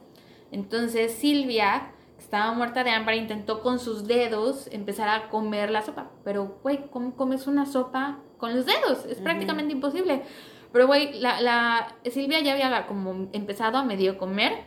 [0.53, 5.81] Entonces Silvia, que estaba muerta de hambre, intentó con sus dedos empezar a comer la
[5.81, 6.11] sopa.
[6.23, 9.07] Pero, güey, ¿cómo comes una sopa con los dedos?
[9.07, 10.23] Es prácticamente imposible.
[10.71, 14.65] Pero, güey, la, la Silvia ya había como empezado a medio comer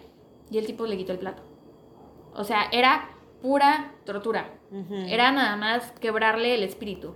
[0.49, 1.43] y el tipo le quitó el plato.
[2.33, 3.11] O sea, era
[3.43, 4.49] pura tortura.
[5.07, 7.13] Era nada más quebrarle el espíritu.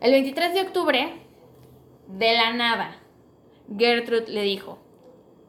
[0.00, 1.27] El 23 de octubre,
[2.08, 2.96] de la nada,
[3.76, 4.78] Gertrude le dijo,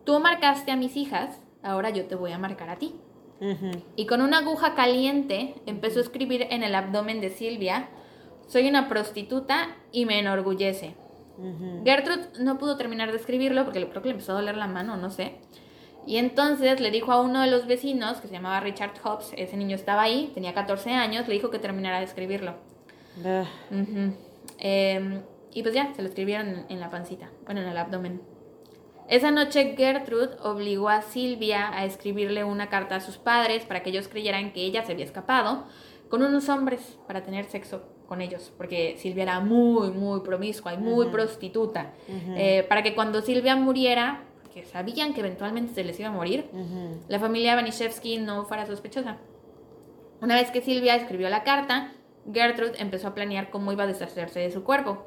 [0.06, 2.95] tú marcaste a mis hijas, ahora yo te voy a marcar a ti.
[3.95, 7.88] Y con una aguja caliente empezó a escribir en el abdomen de Silvia,
[8.48, 10.95] soy una prostituta y me enorgullece.
[11.86, 14.98] Gertrude no pudo terminar de escribirlo porque creo que le empezó a doler la mano,
[14.98, 15.36] no sé.
[16.06, 19.56] Y entonces le dijo a uno de los vecinos, que se llamaba Richard Hobbs, ese
[19.56, 22.56] niño estaba ahí, tenía 14 años, le dijo que terminara de escribirlo.
[24.58, 25.22] Em,
[25.54, 28.22] y pues ya, se lo escribieron en la pancita, bueno, en el abdomen.
[29.08, 33.90] Esa noche Gertrude obligó a Silvia a escribirle una carta a sus padres para que
[33.90, 35.66] ellos creyeran que ella se había escapado
[36.10, 40.78] con unos hombres para tener sexo con ellos, porque Silvia era muy, muy promiscua y
[40.78, 41.94] muy prostituta.
[42.36, 46.50] Eh, para que cuando Silvia muriera, que sabían que eventualmente se les iba a morir,
[47.08, 49.18] la familia Vanishevsky no fuera sospechosa.
[50.22, 51.94] Una vez que Silvia escribió la carta,
[52.32, 55.06] Gertrude empezó a planear cómo iba a deshacerse de su cuerpo.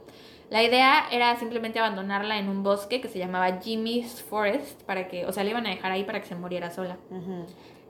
[0.52, 5.24] La idea era simplemente abandonarla en un bosque que se llamaba Jimmy's Forest, para que,
[5.24, 6.98] o sea, le iban a dejar ahí para que se muriera sola.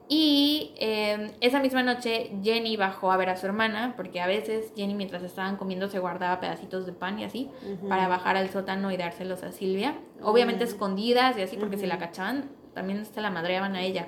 [0.09, 4.73] Y em, esa misma noche Jenny bajó a ver a su hermana, porque a veces
[4.77, 7.51] Jenny mientras estaban comiendo se guardaba pedacitos de pan y así,
[7.89, 9.99] para bajar al sótano y dárselos a Silvia.
[10.23, 14.07] Obviamente escondidas y así, porque si la cachaban, también se la madreaban a ella.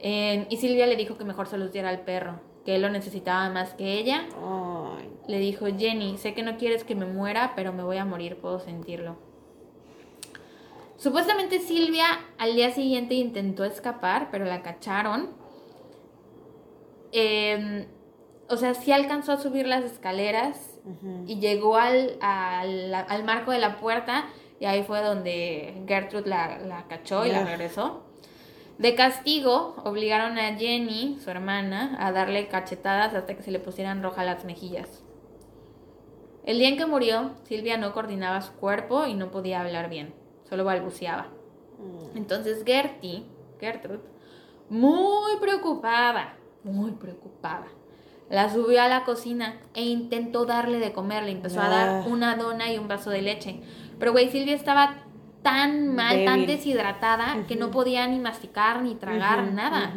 [0.00, 2.88] Em, y Silvia le dijo que mejor se los diera al perro, que él lo
[2.88, 4.26] necesitaba más que ella.
[5.26, 8.36] Le dijo, Jenny, sé que no quieres que me muera, pero me voy a morir,
[8.36, 9.16] puedo sentirlo.
[10.96, 12.06] Supuestamente Silvia
[12.38, 15.30] al día siguiente intentó escapar, pero la cacharon.
[17.12, 17.86] Em,
[18.48, 20.80] o sea, sí alcanzó a subir las escaleras
[21.26, 24.26] y llegó al, al, marco de la puerta
[24.60, 28.02] y ahí fue donde Gertrude la, la cachó y la regresó.
[28.78, 34.02] De castigo, obligaron a Jenny, su hermana, a darle cachetadas hasta que se le pusieran
[34.02, 35.02] rojas las mejillas.
[36.44, 40.24] El día en que murió, Silvia no coordinaba su cuerpo y no podía hablar bien
[40.48, 41.28] solo balbuceaba.
[41.78, 42.16] Mm.
[42.16, 43.24] Entonces Gertie,
[43.58, 44.02] Gertrude,
[44.68, 47.66] muy preocupada, muy preocupada,
[48.30, 52.04] la subió a la cocina e intentó darle de comer, le empezó a dar ah.
[52.08, 53.60] una dona y un vaso de leche.
[53.98, 55.03] Pero güey, Silvia estaba
[55.44, 59.92] tan mal, tan deshidratada, que no podía ni masticar ni tragar nada.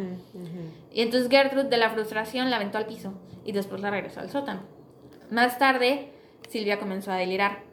[0.94, 4.30] y entonces Gertrude, de la frustración, la aventó al piso y después la regresó al
[4.30, 4.62] sótano.
[5.32, 6.12] Más tarde,
[6.50, 7.64] Silvia comenzó a delirar.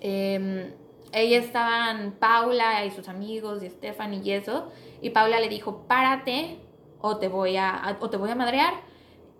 [0.00, 0.72] Eh,
[1.12, 6.58] ella estaban Paula y sus amigos y Stephanie y eso, y Paula le dijo, párate
[7.00, 8.74] o te voy a, o te voy a madrear.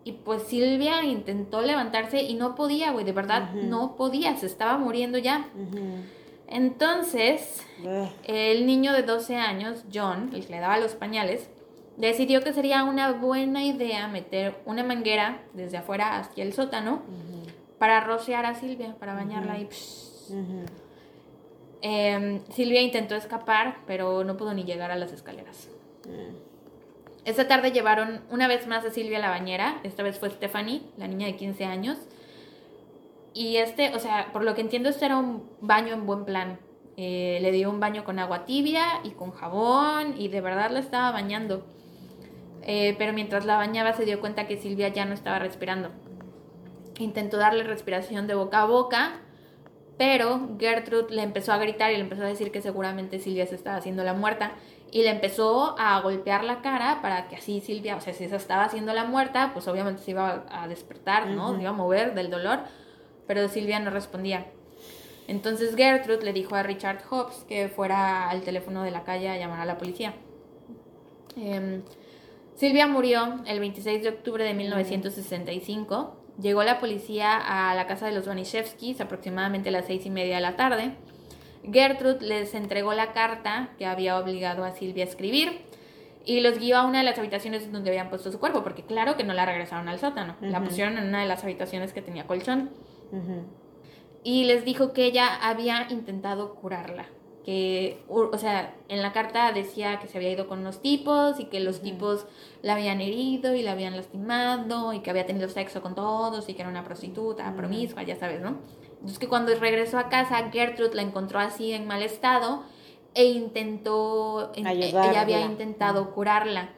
[0.04, 4.78] Y pues Silvia intentó levantarse y no podía, güey, de verdad no podía, se estaba
[4.78, 5.46] muriendo ya.
[6.48, 7.64] Entonces,
[8.24, 11.50] el niño de 12 años, John, el que le daba los pañales,
[11.96, 17.02] decidió que sería una buena idea meter una manguera desde afuera hacia el sótano
[17.78, 19.68] para rociar a Silvia, para bañarla y...
[21.82, 25.68] Em, Silvia intentó escapar, pero no pudo ni llegar a las escaleras.
[26.04, 26.34] Mm.
[27.24, 29.80] Esa tarde llevaron una vez más a Silvia a la bañera.
[29.82, 31.98] Esta vez fue Stephanie, la niña de 15 años.
[33.36, 36.58] Y este, o sea, por lo que entiendo, este era un baño en buen plan.
[36.96, 40.78] Eh, le dio un baño con agua tibia y con jabón y de verdad la
[40.78, 41.66] estaba bañando.
[42.62, 45.90] Eh, pero mientras la bañaba se dio cuenta que Silvia ya no estaba respirando.
[46.98, 49.20] Intentó darle respiración de boca a boca,
[49.98, 53.54] pero Gertrude le empezó a gritar y le empezó a decir que seguramente Silvia se
[53.54, 54.52] estaba haciendo la muerta.
[54.90, 58.36] Y le empezó a golpear la cara para que así Silvia, o sea, si se
[58.36, 61.54] estaba haciendo la muerta, pues obviamente se iba a despertar, ¿no?
[61.54, 62.60] Se iba a mover del dolor.
[63.26, 64.46] Pero Silvia no respondía.
[65.28, 69.36] Entonces Gertrude le dijo a Richard Hobbs que fuera al teléfono de la calle a
[69.36, 70.14] llamar a la policía.
[71.36, 71.82] Em,
[72.54, 78.12] Silvia murió el 26 de octubre de 1965 Llegó la policía a la casa de
[78.12, 80.92] los Vanishevskis aproximadamente a las seis y media de la tarde.
[81.70, 85.62] Gertrude les entregó la carta que había obligado a Silvia a escribir
[86.26, 89.16] y los guió a una de las habitaciones donde habían puesto su cuerpo, porque claro
[89.16, 92.26] que no la regresaron al sótano, la pusieron en una de las habitaciones que tenía
[92.26, 92.70] colchón.
[94.24, 97.06] Y les dijo que ella había intentado curarla
[97.46, 101.44] que, o sea, en la carta decía que se había ido con unos tipos y
[101.44, 102.26] que los tipos
[102.60, 106.54] la habían herido y la habían lastimado y que había tenido sexo con todos y
[106.54, 108.56] que era una prostituta, promiscua, ya sabes, ¿no?
[109.06, 112.64] Es que cuando regresó a casa, Gertrude la encontró así en mal estado
[113.14, 115.10] e intentó, en- Ayudarla.
[115.12, 116.70] ella había intentado curarla,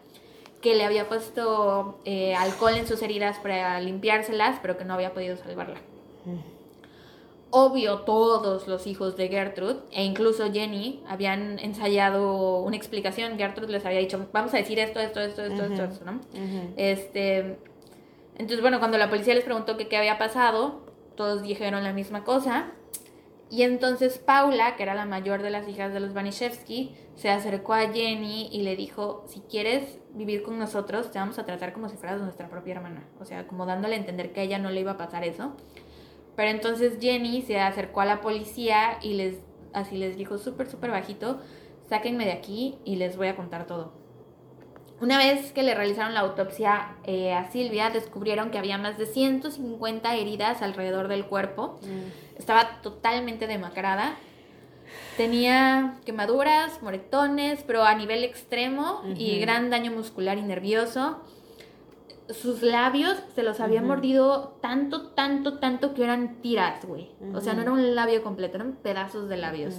[0.61, 5.14] que le había puesto eh, alcohol en sus heridas para limpiárselas, pero que no había
[5.14, 5.81] podido salvarla.
[7.51, 13.39] Obvio, todos los hijos de Gertrude, e incluso Jenny, habían ensayado una explicación.
[13.39, 16.20] Gertrude les había dicho, vamos a decir esto, esto, esto, esto, esto, ¿no?
[16.76, 17.59] Este,
[18.35, 20.83] entonces, bueno, cuando la policía les preguntó que qué había pasado,
[21.16, 22.72] todos dijeron la misma cosa.
[23.51, 27.72] Y entonces Paula, que era la mayor de las hijas de los Banishevsky, se acercó
[27.72, 31.89] a Jenny y le dijo, si quieres vivir con nosotros, te vamos a tratar como
[31.89, 33.09] si fueras nuestra propia hermana.
[33.18, 35.55] O sea, como dándole a entender que a ella no le iba a pasar eso.
[36.39, 39.39] Pero entonces Jenny se acercó a la policía y les,
[39.72, 41.41] así les dijo súper, súper bajito,
[41.89, 43.93] sáquenme de aquí y les voy a contar todo.
[45.01, 49.07] Una vez que le realizaron la autopsia eh, a Silvia, descubrieron que había más de
[49.07, 51.80] 150 heridas alrededor del cuerpo.
[51.82, 52.39] Mm.
[52.39, 54.14] Estaba totalmente demacrada.
[55.16, 61.20] Tenía quemaduras, moretones, pero a nivel extremo y gran daño muscular y nervioso.
[62.31, 67.11] Sus labios se los había mordido tanto, tanto, tanto que eran tiras, güey.
[67.35, 69.74] O sea, no era un labio completo, eran pedazos de labios.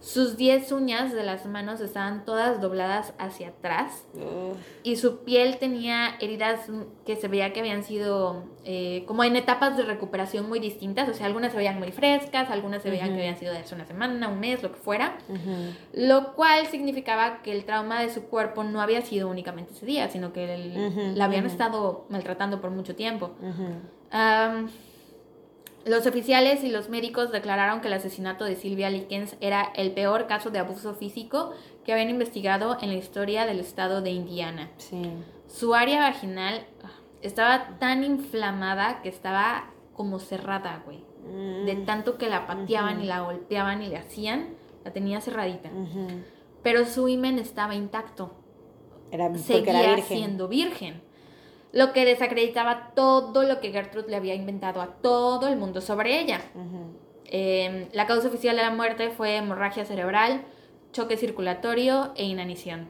[0.00, 4.04] Sus 10 uñas de las manos estaban todas dobladas hacia atrás
[4.84, 6.70] y su piel tenía heridas
[7.04, 11.14] que se veía que habían sido eh, como en etapas de recuperación muy distintas, o
[11.14, 13.86] sea, algunas se veían muy frescas, algunas se veían que habían sido de hace una
[13.86, 15.18] semana, un mes, lo que fuera,
[15.92, 20.08] lo cual significaba que el trauma de su cuerpo no había sido únicamente ese día,
[20.08, 23.30] sino que el- la habían estado maltratando por mucho tiempo.
[25.88, 30.26] Los oficiales y los médicos declararon que el asesinato de Silvia Likens era el peor
[30.26, 34.70] caso de abuso físico que habían investigado en la historia del estado de Indiana.
[34.76, 35.00] Sí.
[35.46, 36.90] Su área vaginal ah,
[37.22, 40.98] estaba tan inflamada que estaba como cerrada, güey.
[41.24, 41.64] Mm.
[41.64, 45.70] De tanto que la pateaban y la golpeaban y le hacían, la tenía cerradita.
[46.62, 48.34] Pero su himen estaba intacto.
[49.10, 50.18] Era Seguía era virgen.
[50.18, 51.07] siendo virgen.
[51.72, 56.20] Lo que desacreditaba todo lo que Gertrude le había inventado a todo el mundo sobre
[56.20, 56.40] ella.
[57.26, 60.44] Eh, la causa oficial de la muerte fue hemorragia cerebral,
[60.92, 62.88] choque circulatorio e inanición.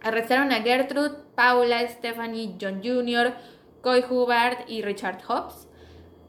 [0.00, 3.34] Arrestaron a Gertrude, Paula, Stephanie, John Jr.,
[3.82, 5.68] Coy Hubbard y Richard Hobbs.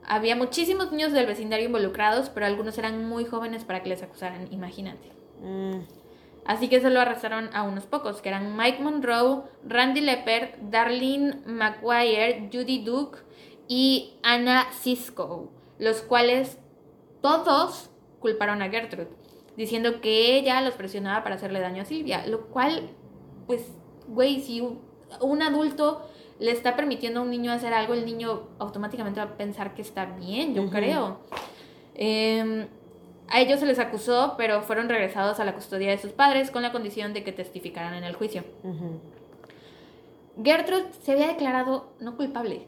[0.07, 4.51] Había muchísimos niños del vecindario involucrados, pero algunos eran muy jóvenes para que les acusaran,
[4.51, 5.11] imagínate.
[5.41, 5.79] Mm.
[6.45, 12.49] Así que solo arrestaron a unos pocos, que eran Mike Monroe, Randy Lepper, Darlene McGuire,
[12.53, 13.19] Judy Duke
[13.67, 16.59] y Anna Cisco, los cuales
[17.21, 17.89] todos
[18.19, 19.09] culparon a Gertrude,
[19.57, 22.91] diciendo que ella los presionaba para hacerle daño a Silvia, lo cual,
[23.47, 23.71] pues,
[24.07, 29.19] güey, si un- adulto le está permitiendo a un niño hacer algo, el niño automáticamente
[29.19, 31.19] va a pensar que está bien, yo creo.
[31.95, 32.67] Em,
[33.29, 36.61] a ellos se les acusó, pero fueron regresados a la custodia de sus padres con
[36.61, 38.43] la condición de que testificaran en el juicio.
[38.63, 38.99] Ujú.
[40.43, 42.67] Gertrude se había declarado no culpable.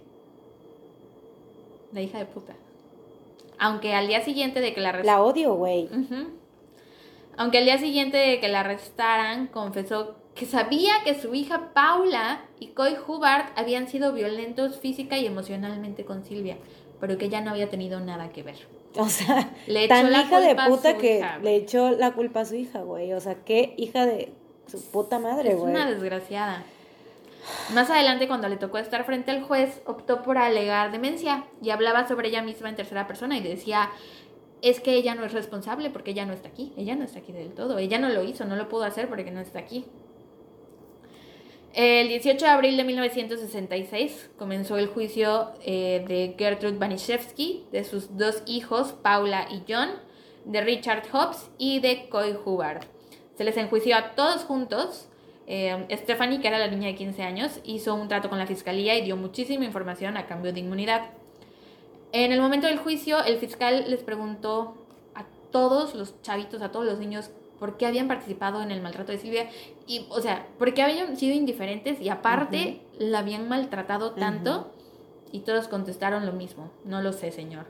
[1.92, 2.54] La hija de puta.
[3.60, 5.90] Aunque al día siguiente de que la La odio, güey.
[7.38, 12.42] Aunque al día siguiente de que la arrestaran, confesó que sabía que su hija Paula
[12.60, 16.58] y Coy Hubbard habían sido violentos física y emocionalmente con Silvia,
[17.00, 18.77] pero que ella no había tenido nada que ver.
[19.02, 22.46] O sea, Le tan la hija de puta que hija, le echó la culpa a
[22.46, 23.14] su hija, güey.
[23.14, 24.34] O sea, qué hija de
[24.68, 25.72] su puta madre, Es güey.
[25.72, 26.64] una desgraciada.
[27.74, 32.08] Más adelante, cuando le tocó estar frente al juez, optó por alegar demencia y hablaba
[32.08, 33.90] sobre ella misma en tercera persona y decía,
[34.62, 37.32] es que ella no es responsable porque ella no está aquí, ella no está aquí
[37.32, 39.86] del todo, ella no lo hizo, no lo pudo hacer porque no está aquí.
[41.78, 48.18] El 18 de abril de 1966 comenzó el juicio eh, de Gertrude Banishevsky, de sus
[48.18, 49.90] dos hijos, Paula y John,
[50.44, 52.88] de Richard Hobbs y de Coy Hubbard.
[53.36, 55.08] Se les enjuició a todos juntos.
[55.46, 58.98] Eh, Stephanie, que era la niña de 15 años, hizo un trato con la fiscalía
[58.98, 61.12] y dio muchísima información a cambio de inmunidad.
[62.12, 66.88] En el momento del juicio, el fiscal les preguntó a todos los chavitos, a todos
[66.88, 67.30] los niños,
[67.60, 69.50] por qué habían participado en el maltrato de Silvia
[69.88, 74.72] y, o sea, por qué habían sido indiferentes y aparte la habían maltratado tanto
[75.32, 77.66] y todos contestaron lo mismo, no lo sé, señor.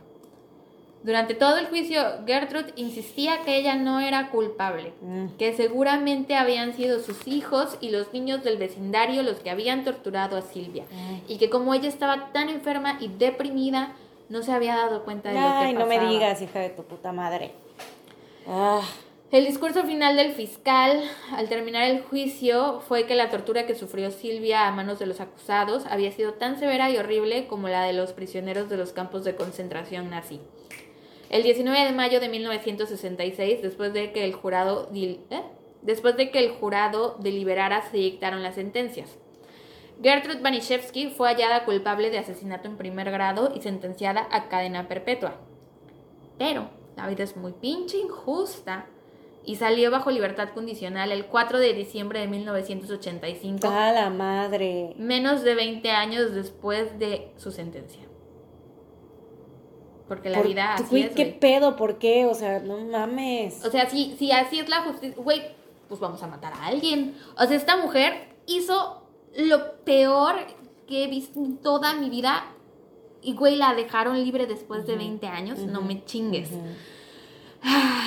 [1.03, 5.27] Durante todo el juicio, Gertrude insistía que ella no era culpable, Mm.
[5.38, 10.35] que seguramente habían sido sus hijos y los niños del vecindario los que habían torturado
[10.35, 11.31] a Silvia Mm.
[11.31, 13.93] y que como ella estaba tan enferma y deprimida,
[14.29, 16.01] no se había dado cuenta de lo que Ay, no pasaba.
[16.03, 17.51] me digas, hija de tu puta madre.
[18.47, 18.81] Ah,
[19.30, 21.03] El discurso final del fiscal,
[21.34, 25.19] al terminar el juicio, fue que la tortura que sufrió Silvia a manos de los
[25.19, 29.25] acusados había sido tan severa y horrible como la de los prisioneros de los campos
[29.25, 30.39] de concentración nazi.
[31.30, 35.43] El 19 de mayo de 1966, después de que el jurado, ¿eh?
[35.82, 39.17] después de que el jurado deliberara, se dictaron las sentencias.
[40.01, 45.36] Gertrude Banishevsky fue hallada culpable de asesinato en primer grado y sentenciada a cadena perpetua.
[46.38, 48.86] Pero la vida es muy pinche injusta
[49.47, 53.65] y salió bajo libertad condicional el 4 de diciembre de 1985.
[53.65, 54.93] ¡A la madre!
[54.97, 58.01] Menos de 20 años después de su sentencia.
[60.09, 61.39] Porque la vida así güey, es, ¿qué güey.
[61.39, 61.77] pedo?
[61.77, 62.25] ¿Por qué?
[62.25, 63.63] O sea, no mames.
[63.65, 65.41] O sea, si, si así es la justicia, güey,
[65.87, 67.15] pues vamos a matar a alguien.
[67.37, 70.35] O sea, esta mujer hizo lo peor
[70.87, 72.47] que he visto en toda mi vida.
[73.21, 75.59] Y, güey, la dejaron libre después de 20 años.
[75.59, 76.49] No me chingues.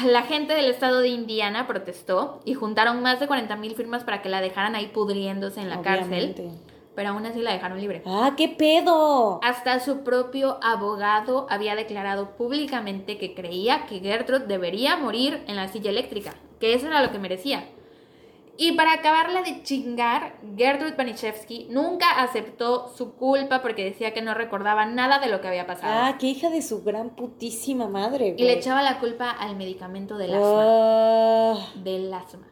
[0.06, 4.22] La gente del estado de Indiana protestó y juntaron más de 40 mil firmas para
[4.22, 6.34] que la dejaran ahí pudriéndose en la cárcel,
[6.94, 8.02] pero aún así la dejaron libre.
[8.06, 9.40] ¡Ah, qué pedo!
[9.42, 15.68] Hasta su propio abogado había declarado públicamente que creía que Gertrude debería morir en la
[15.68, 17.64] silla eléctrica, que eso era lo que merecía.
[18.62, 24.34] Y para acabarla de chingar, Gertrude Panichevsky nunca aceptó su culpa porque decía que no
[24.34, 25.90] recordaba nada de lo que había pasado.
[25.96, 28.58] Ah, qué hija de su gran putísima madre, y le güey.
[28.58, 30.62] echaba la culpa al medicamento del asma.
[30.62, 32.48] Ah, del asma.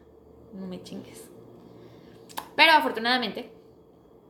[0.53, 1.29] No me chingues.
[2.55, 3.53] Pero afortunadamente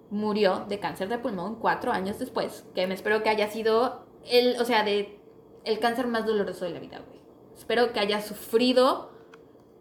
[0.09, 4.59] murió de cáncer de pulmón cuatro años después, que me espero que haya sido el,
[4.59, 5.17] o sea, de
[5.63, 7.21] el cáncer más doloroso de la vida, güey.
[7.57, 9.11] Espero que haya sufrido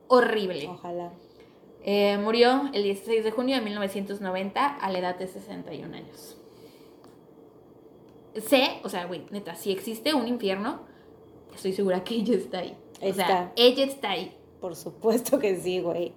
[0.06, 0.68] horrible.
[0.68, 1.12] ojalá.
[1.90, 6.36] Eh, murió el 16 de junio de 1990 a la edad de 61 años.
[8.46, 10.82] Sé, o sea, güey, neta, si existe un infierno,
[11.54, 12.76] estoy segura que ella está ahí.
[12.96, 13.52] O sea, Está.
[13.56, 14.36] ella está ahí.
[14.60, 16.12] Por supuesto que sí, güey.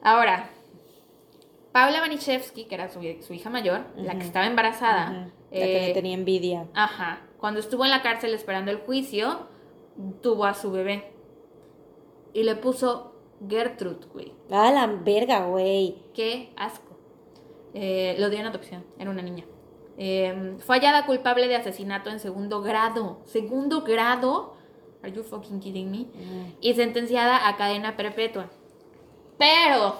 [0.00, 0.48] Ahora,
[1.72, 5.10] Paula Banishevsky, que era su, su hija mayor, la que estaba embarazada.
[5.10, 6.66] La que eh, le tenía envidia.
[6.72, 9.46] ajá, cuando estuvo en la cárcel esperando el juicio,
[10.22, 11.12] tuvo a su bebé
[12.32, 13.07] y le puso
[13.46, 14.32] Gertrude, güey.
[14.50, 15.96] Ah, la verga, güey.
[16.14, 16.96] Qué asco.
[17.74, 19.44] Eh, lo dio en adopción, era una niña.
[19.98, 23.20] Eh, fue hallada culpable de asesinato en segundo grado.
[23.24, 24.54] Segundo grado.
[25.02, 25.98] Are you fucking kidding me?
[25.98, 26.54] Mm.
[26.60, 28.50] Y sentenciada a cadena perpetua.
[29.38, 29.96] Pero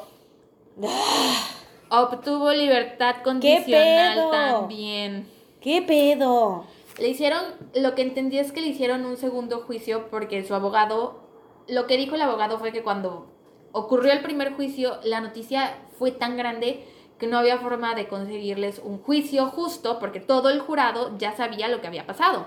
[1.90, 4.30] obtuvo libertad condicional pedo?
[4.30, 5.28] también.
[5.60, 6.64] ¿Qué pedo?
[6.98, 7.42] Le hicieron,
[7.74, 11.27] lo que entendí es que le hicieron un segundo juicio porque su abogado,
[11.68, 13.26] lo que dijo el abogado fue que cuando
[13.72, 16.84] ocurrió el primer juicio, la noticia fue tan grande
[17.18, 21.68] que no había forma de conseguirles un juicio justo porque todo el jurado ya sabía
[21.68, 22.46] lo que había pasado.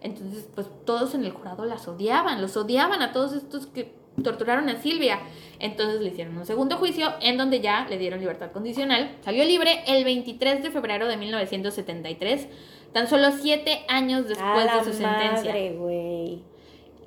[0.00, 4.68] Entonces, pues todos en el jurado las odiaban, los odiaban a todos estos que torturaron
[4.68, 5.20] a Silvia.
[5.58, 9.16] Entonces le hicieron un segundo juicio en donde ya le dieron libertad condicional.
[9.24, 12.48] Salió libre el 23 de febrero de 1973,
[12.92, 15.52] tan solo siete años después a la de su sentencia.
[15.52, 16.51] madre, güey.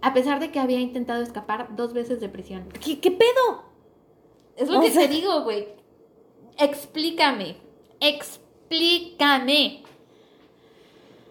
[0.01, 2.67] A pesar de que había intentado escapar dos veces de prisión.
[2.83, 3.63] ¿Qué, qué pedo?
[4.55, 5.67] Es lo O que sea- te digo, güey.
[6.57, 7.57] Explícame.
[7.99, 9.83] Explícame.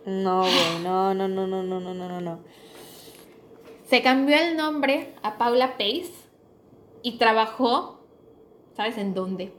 [0.07, 0.83] No, güey.
[0.83, 2.39] No, no, no, no, no, no, no, no, no.
[3.89, 6.11] Se cambió el nombre a Paula Pace
[7.03, 8.01] y trabajó,
[8.77, 9.53] ¿sabes en dónde?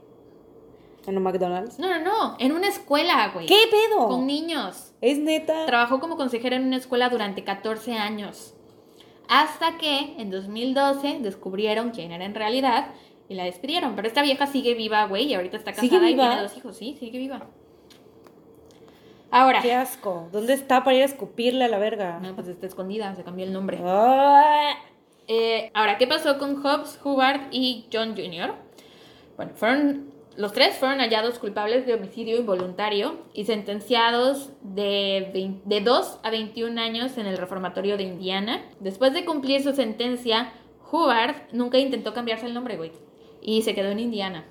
[1.06, 1.78] ¿En un McDonald's?
[1.78, 3.46] No, no, no, en una escuela, güey.
[3.46, 4.08] ¿Qué pedo?
[4.08, 4.92] Con niños.
[5.00, 5.64] ¿Es neta?
[5.66, 8.54] Trabajó como consejera en una escuela durante 14 años.
[9.28, 12.88] Hasta que en 2012 descubrieron quién era en realidad
[13.28, 13.96] y la despidieron.
[13.96, 16.76] Pero esta vieja sigue viva, güey, y ahorita está ¿Sigue casada y tiene dos hijos.
[16.76, 17.46] Sí, sigue viva.
[19.30, 19.60] Ahora.
[19.60, 20.28] Qué asco.
[20.32, 22.20] ¿Dónde está para ir a escupirle a la verga?
[22.20, 23.78] No, pues está escondida, se cambió el nombre.
[25.28, 28.54] Eh, ahora, ¿qué pasó con Hobbs, Hubbard y John Jr.?
[29.36, 35.80] Bueno, fueron, los tres fueron hallados culpables de homicidio involuntario y sentenciados de, 20 de
[35.80, 38.62] 2 a 21 años en el reformatorio de Indiana.
[38.80, 40.52] Después de cumplir su sentencia,
[40.90, 42.92] Hubbard nunca intentó cambiarse el nombre, güey,
[43.40, 44.44] y se quedó en Indiana.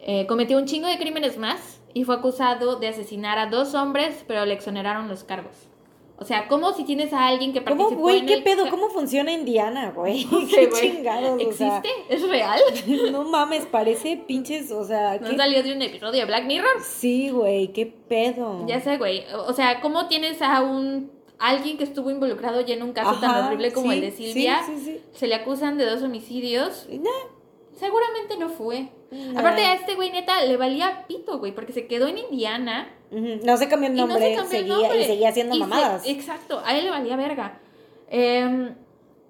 [0.00, 4.24] Eh, cometió un chingo de crímenes más y fue acusado de asesinar a dos hombres,
[4.26, 5.68] pero le exoneraron los cargos.
[6.22, 8.24] O sea, como si tienes a alguien que participó ¿Cómo, güey?
[8.24, 8.64] ¿Qué el pedo?
[8.70, 10.24] ¿Cómo funciona Indiana, güey?
[10.30, 10.80] no sé, ¿Qué güey.
[10.92, 11.42] chingados?
[11.42, 11.88] o sea, ¿Existe?
[12.08, 12.60] ¿Es real?
[13.12, 16.80] no mames, parece pinches, o sea, ¿No ¿qué- salió de un episodio de Black Mirror?
[16.80, 18.64] Sí, güey, qué pedo.
[18.68, 19.24] Ya sé, güey.
[19.48, 21.10] O sea, ¿cómo tienes a un
[21.40, 24.62] alguien que estuvo involucrado ya en un caso tan horrible como sí, el de Silvia?
[24.64, 26.86] Sí, sí, Se le acusan de dos homicidios.
[26.88, 27.10] Nah,
[27.74, 28.90] Seguramente no fue.
[29.36, 33.56] Aparte a este güey neta le valía pito, güey, porque se quedó en Indiana No
[33.56, 35.00] se cambió el y no nombre, se cambió el seguía, nombre.
[35.00, 36.02] y seguía haciendo Y se- mamadas.
[36.06, 37.60] exacto, a él le valía verga.
[38.10, 38.72] Eh,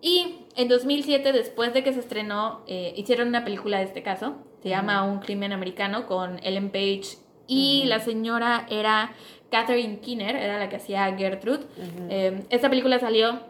[0.00, 4.36] y en 2007, después de que se estrenó, eh, hicieron una película de este caso.
[4.62, 9.12] Se llama Un crimen americano con Ellen Page y la señora era
[9.50, 11.66] Catherine Keener, era la que hacía Gertrude.
[12.08, 13.40] Eh, esta película salió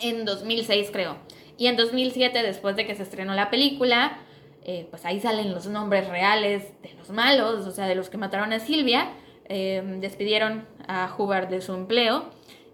[0.00, 1.16] en 2006, creo.
[1.56, 4.18] Y en 2007, después de que se estrenó la película,
[4.64, 8.16] eh, pues ahí salen los nombres reales de los malos, o sea, de los que
[8.18, 9.10] mataron a Silvia.
[9.48, 12.24] Despidieron a Hubbard de su empleo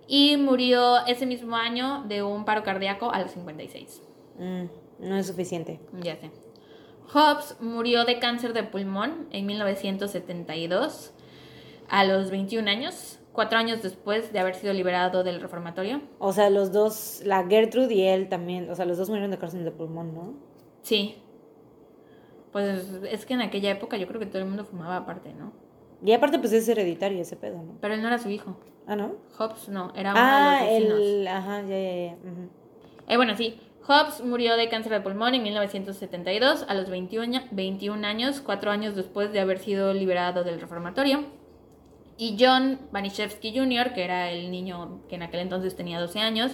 [0.06, 4.02] y murió ese mismo año de un paro cardíaco a los 56.
[4.38, 4.64] Mm,
[4.98, 5.80] no es suficiente.
[6.02, 6.30] Ya sé.
[7.12, 11.12] Hobbes murió de cáncer de pulmón en 1972
[11.88, 16.00] a los 21 años, cuatro años después de haber sido liberado del reformatorio.
[16.18, 19.38] O sea, los dos, la Gertrude y él también, o sea, los dos murieron de
[19.38, 20.34] cáncer de pulmón, ¿no?
[20.82, 21.16] Sí.
[22.52, 25.52] Pues es que en aquella época yo creo que todo el mundo fumaba aparte, ¿no?
[26.04, 27.78] Y aparte, pues es hereditario ese pedo, ¿no?
[27.80, 28.56] Pero él no era su hijo.
[28.86, 29.16] Ah, ¿no?
[29.38, 31.00] Hobbes no, era uno Ah, de los vecinos.
[31.00, 31.28] el.
[31.28, 32.16] Ajá, ya, ya, ya.
[33.08, 33.58] Eh, bueno, sí.
[33.86, 38.94] Hobbes murió de cáncer de pulmón en 1972 a los 21, 21 años, cuatro años
[38.96, 41.24] después de haber sido liberado del reformatorio.
[42.16, 46.52] Y John Banishevsky Jr., que era el niño que en aquel entonces tenía 12 años,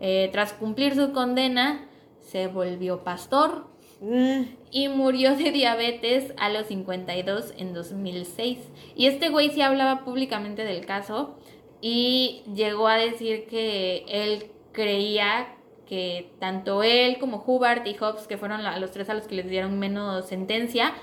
[0.00, 1.88] eh, tras cumplir su condena,
[2.20, 3.66] se volvió pastor
[4.02, 4.42] Mm,
[4.72, 8.58] y murió de diabetes a los 52 en 2006.
[8.96, 11.36] Y este güey sí hablaba públicamente del caso
[11.80, 15.54] y llegó a decir que él creía
[15.86, 19.34] que tanto él como Hubbard y Hobbes, que fueron la- los tres a los que
[19.34, 20.94] les dieron menos sentencia,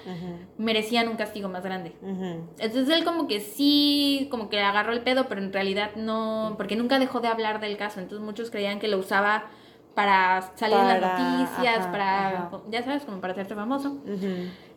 [0.57, 1.93] merecían un castigo más grande.
[2.59, 6.75] Entonces él como que sí, como que agarró el pedo, pero en realidad no, porque
[6.75, 7.99] nunca dejó de hablar del caso.
[7.99, 9.51] Entonces muchos creían que lo usaba
[9.99, 12.61] para salir en las noticias, ajá, para, ajá.
[12.69, 13.97] ya sabes, como para hacerse famoso.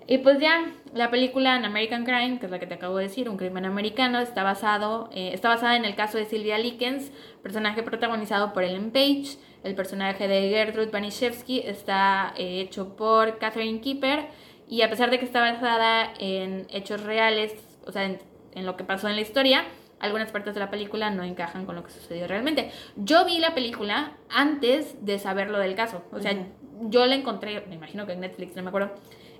[0.08, 3.04] Y pues ya, la película An American Crime, que es la que te acabo de
[3.04, 7.12] decir, un crimen americano, está basado, eh, está basada en el caso de Sylvia Likens,
[7.40, 9.38] personaje protagonizado por Ellen Page.
[9.62, 14.26] El personaje de Gertrude Banishevsky está eh, hecho por Catherine Kieper
[14.68, 17.54] y a pesar de que está basada en hechos reales,
[17.86, 18.18] o sea, en,
[18.56, 19.66] en lo que pasó en la historia,
[20.02, 22.70] algunas partes de la película no encajan con lo que sucedió realmente.
[22.96, 26.36] Yo vi la película antes de saber lo del caso, o sea,
[26.82, 28.92] yo la encontré, me imagino que en Netflix, no me acuerdo.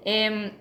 [0.05, 0.53] Em,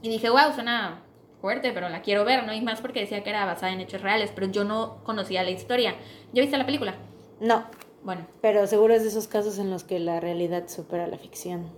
[0.00, 1.02] y dije, wow, suena
[1.40, 2.52] fuerte, pero la quiero ver, ¿no?
[2.54, 5.50] Y más porque decía que era basada en hechos reales, pero yo no conocía la
[5.50, 5.96] historia.
[6.32, 6.94] ¿Ya viste la película?
[7.40, 7.64] No,
[8.04, 11.68] Bueno, pero seguro es de esos casos en los que la realidad supera la ficción.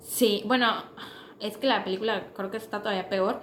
[0.00, 0.66] sí, bueno,
[1.40, 3.40] es que la película creo que está todavía peor,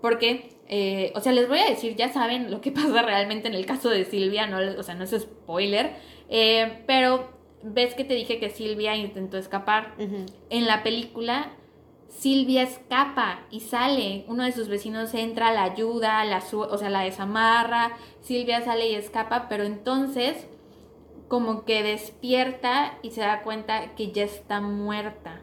[0.00, 3.54] porque, eh, o sea, les voy a decir, ya saben lo que pasa realmente en
[3.54, 5.94] el caso de Silvia, no, o sea, no es spoiler,
[6.28, 7.28] eh, pero
[7.62, 9.94] ves que te dije que Silvia intentó escapar.
[10.48, 11.52] En la película,
[12.08, 14.24] Silvia escapa y sale.
[14.28, 17.92] Uno de sus vecinos entra, la ayuda, la su- o sea, la desamarra.
[18.20, 20.46] Silvia sale y escapa, pero entonces
[21.28, 25.40] como que despierta y se da cuenta que ya está muerta.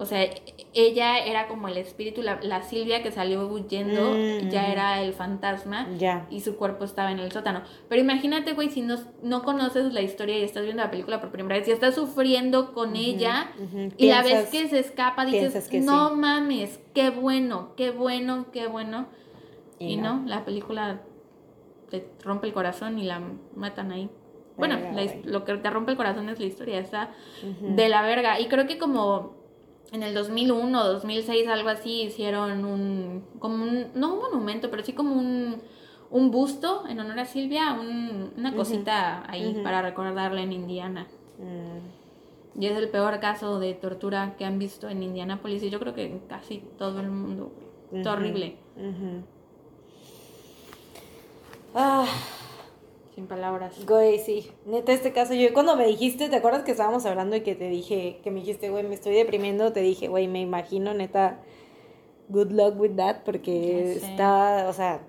[0.00, 0.26] O sea,
[0.72, 4.72] ella era como el espíritu, la, la Silvia que salió huyendo, Mm, ya ujú.
[4.72, 5.86] era el fantasma
[6.30, 7.60] y su cuerpo estaba en el sótano.
[7.88, 11.30] Pero imagínate, güey, si no, no conoces la historia y estás viendo la película por
[11.30, 13.52] primera vez y estás sufriendo con ella
[13.98, 16.14] y la vez que se escapa dices, que no sí".
[16.16, 19.06] mames, qué bueno, qué bueno, qué bueno.
[19.78, 20.20] Y, Y no.
[20.20, 20.28] no.
[20.28, 21.02] la película
[21.90, 23.20] te rompe el corazón y la
[23.54, 24.08] matan ahí.
[24.56, 27.10] Bueno, la lo que te rompe el corazón es la historia, está
[27.42, 27.74] Ujú.
[27.76, 28.40] de la verga.
[28.40, 29.39] Y creo que como
[29.92, 34.82] en el 2001 o 2006, algo así, hicieron un, como un, no un monumento, pero
[34.84, 35.60] sí como un,
[36.10, 41.06] un busto en honor a Silvia, un- una cosita ahí para recordarla en Indiana.
[41.38, 42.60] Mm.
[42.62, 45.94] Y es el peor caso de tortura que han visto en Indianápolis y yo creo
[45.94, 47.52] que en casi todo el mundo.
[47.92, 48.56] Está horrible.
[51.74, 52.04] Ah,
[53.14, 53.74] sin palabras.
[53.86, 54.50] güey, sí.
[54.66, 57.68] Neta, este caso, yo cuando me dijiste, ¿te acuerdas que estábamos hablando y que te
[57.68, 59.72] dije, que me dijiste, güey, me estoy deprimiendo?
[59.72, 61.40] Te dije, güey, me imagino, neta,
[62.28, 65.00] good luck with that, porque está, o sea,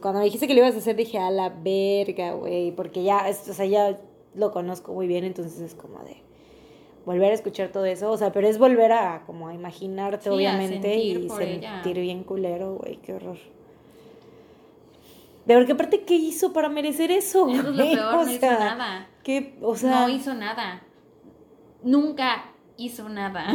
[0.00, 3.24] cuando me dijiste que lo ibas a hacer, dije, a la verga, güey, porque ya,
[3.28, 3.98] o sea, ya
[4.34, 6.16] lo conozco muy bien, entonces es como de
[7.06, 10.28] volver a escuchar todo eso, o sea, pero es volver a como a imaginarte, Sí,
[10.28, 11.74] obviamente, sentir y por ella.
[11.82, 13.38] sentir bien culero, güey, qué horror.
[15.48, 17.48] De porque aparte, ¿qué hizo para merecer eso?
[17.48, 19.08] Eso es lo peor, O no hizo nada.
[19.22, 19.56] ¿qué?
[19.62, 20.82] O sea, no hizo nada.
[21.82, 23.46] Nunca hizo nada.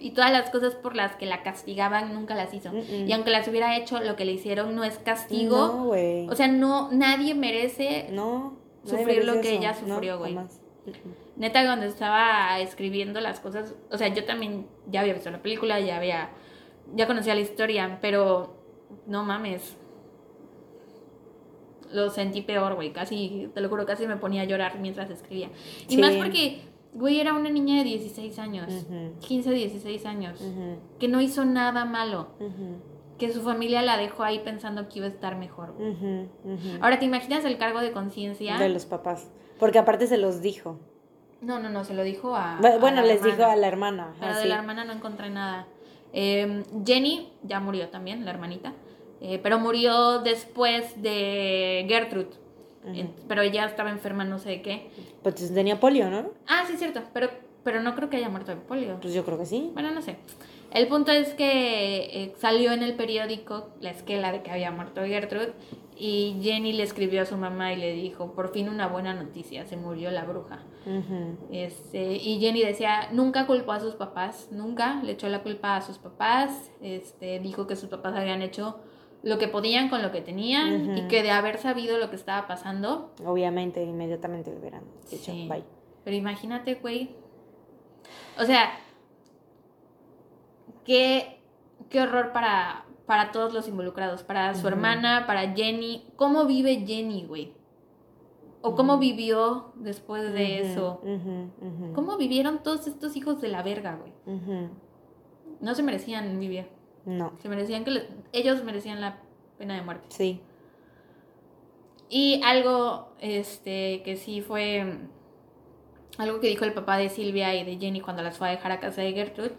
[0.00, 2.70] Y todas las cosas por las que la castigaban nunca las hizo.
[2.72, 5.56] Y aunque las hubiera hecho, lo que le hicieron no es castigo.
[5.56, 6.28] No, güey.
[6.28, 8.56] o sea, no, nadie merece no.
[8.84, 9.58] sufrir lo que eso.
[9.58, 10.38] ella sufrió, güey.
[11.34, 15.80] Neta, cuando estaba escribiendo las cosas, o sea, yo también ya había visto la película,
[15.80, 16.30] ya había,
[16.94, 18.54] ya conocía la historia, pero
[19.06, 19.76] no mames.
[21.92, 25.50] Lo sentí peor, güey, casi, te lo juro, casi me ponía a llorar mientras escribía.
[25.88, 25.98] Y Sí.
[26.00, 26.60] más porque
[26.94, 29.12] Güey, era una niña de 16 años, Ujú.
[29.20, 30.40] 15, 16 años,
[30.98, 32.28] que no hizo nada malo,
[33.18, 35.74] que su familia la dejó ahí pensando que iba a estar mejor.
[36.80, 38.56] Ahora, ¿te imaginas el cargo de conciencia?
[38.58, 39.30] De los papás.
[39.60, 40.80] Porque aparte se los dijo.
[41.42, 42.58] No, no, no, se lo dijo a.
[42.60, 43.36] Bu- a Bueno, les hermana.
[43.36, 44.14] dijo a la hermana.
[44.18, 44.42] Pero así.
[44.44, 45.66] de la hermana no encontré nada.
[46.14, 48.72] Eh, Jenny ya murió también, la hermanita.
[49.20, 52.30] Eh, pero murió después de Gertrude.
[52.84, 54.90] En- pero ella estaba enferma, no sé de qué.
[55.22, 56.30] Pues tenía polio, ¿no?
[56.46, 57.02] Ah, sí, es cierto.
[57.12, 57.28] Pero,
[57.62, 58.98] pero no creo que haya muerto de polio.
[59.00, 59.70] Pues yo creo que sí.
[59.74, 60.16] Bueno, no sé.
[60.72, 65.02] El punto es que eh, salió en el periódico la esquela de que había muerto
[65.04, 65.52] Gertrude.
[66.00, 69.66] Y Jenny le escribió a su mamá y le dijo: Por fin una buena noticia,
[69.66, 70.60] se murió la bruja.
[71.50, 75.82] Este, y Jenny decía, nunca culpó a sus papás, nunca le echó la culpa a
[75.82, 78.78] sus papás, este, dijo que sus papás habían hecho
[79.22, 82.46] lo que podían con lo que tenían y que de haber sabido lo que estaba
[82.46, 85.32] pasando, Obviamente, inmediatamente lo hubieran dicho.
[85.32, 85.48] Sí.
[85.48, 85.64] Bye.
[86.04, 87.10] pero imagínate, güey,
[88.38, 88.70] o sea,
[90.84, 91.40] qué,
[91.90, 97.24] qué horror para, para todos los involucrados, para su hermana, para Jenny, ¿cómo vive Jenny,
[97.26, 97.52] güey?
[98.60, 101.00] ¿O cómo vivió después de eso?
[101.94, 104.12] ¿Cómo vivieron todos estos hijos de la verga, güey?
[105.60, 106.66] No se merecían vivir.
[107.08, 107.32] No.
[107.40, 109.18] Se merecían que le- ellos merecían la
[109.56, 110.06] pena de muerte.
[110.10, 110.40] Sí.
[112.10, 114.98] Y algo este que sí fue
[116.18, 118.72] algo que dijo el papá de Silvia y de Jenny cuando las fue a dejar
[118.72, 119.52] a casa de Gertrude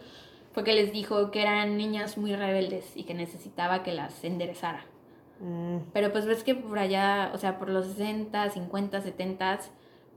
[0.53, 4.85] fue que les dijo que eran niñas muy rebeldes y que necesitaba que las enderezara.
[5.39, 9.59] Mm, Pero pues ves que por allá, o sea, por los 60, 50, 70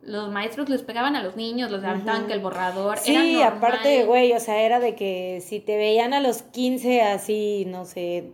[0.03, 2.29] los maestros les pegaban a los niños, los levantaban Ujú.
[2.29, 3.57] que el borrador era Sí, normal.
[3.57, 7.85] aparte, güey, o sea, era de que si te veían a los 15 así, no
[7.85, 8.33] sé,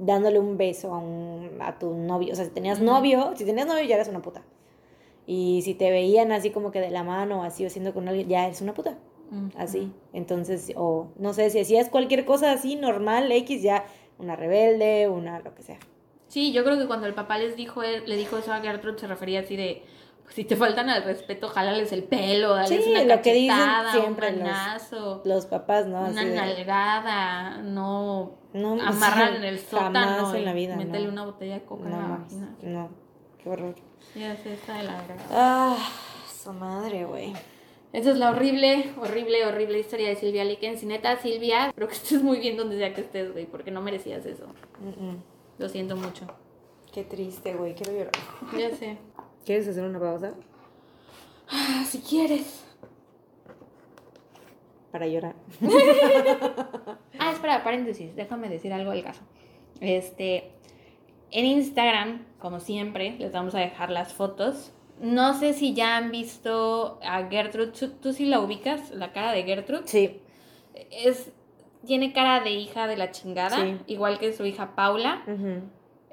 [0.00, 2.86] dándole un beso a, un, a tu novio, o sea, si tenías Ujú.
[2.86, 4.42] novio, si tenías novio ya eres una puta.
[5.26, 8.28] Y si te veían así como que de la mano así o haciendo con alguien,
[8.28, 8.98] ya eres una puta.
[9.30, 9.50] Ujú.
[9.56, 9.92] Así.
[10.12, 13.84] Entonces, o no sé, si hacías cualquier cosa así normal, X, ya
[14.18, 15.78] una rebelde, una lo que sea.
[16.28, 19.06] Sí, yo creo que cuando el papá les dijo, le dijo eso a Gertrude, se
[19.06, 19.82] refería así de,
[20.30, 23.58] si te faltan al respeto, jálales el pelo, dales Sí, una lo que dicen
[23.92, 26.00] siempre un los- manazo, Los papás, ¿no?
[26.06, 31.12] una de- nalgada, no no, amarran en el sótano en la vida, métele no.
[31.12, 32.56] una botella de coca No en la vagina.
[32.62, 32.88] no,
[33.42, 33.74] qué horror.
[34.14, 35.02] Ya sé, está de la.
[35.30, 35.76] Ah,
[36.42, 37.32] su madre, güey.
[37.92, 40.82] Esa es la horrible, horrible, horrible historia de Silvia Likens.
[40.82, 43.80] Y neta, Silvia, espero que estés muy bien donde sea que estés, güey, porque no
[43.80, 44.46] merecías eso.
[44.80, 45.22] Mm, mm.
[45.58, 46.26] Lo siento mucho.
[46.92, 48.12] Qué triste, güey, quiero llorar.
[48.58, 48.98] Ya sé.
[49.44, 50.34] ¿Quieres hacer una pausa
[51.50, 52.64] Ah, si quieres.
[54.90, 55.34] para llorar?
[57.18, 59.22] Ah, espera, paréntesis, déjame decir algo del caso.
[59.80, 60.50] Este,
[61.30, 64.72] en Instagram, como siempre, les vamos a dejar las fotos.
[65.00, 67.68] No sé si ya han visto a Gertrude.
[67.72, 68.90] ¿Tú, tú sí la ubicas?
[68.90, 69.82] La cara de Gertrude.
[69.86, 70.20] Sí.
[70.90, 71.30] Es,
[71.86, 73.78] tiene cara de hija de la chingada, Sí.
[73.86, 75.22] igual que su hija Paula.
[75.26, 75.62] Ujú.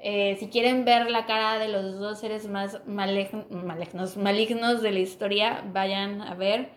[0.04, 4.98] Eh, si quieren ver la cara de los dos seres más malignos, malignos de la
[4.98, 6.70] historia, vayan a ver.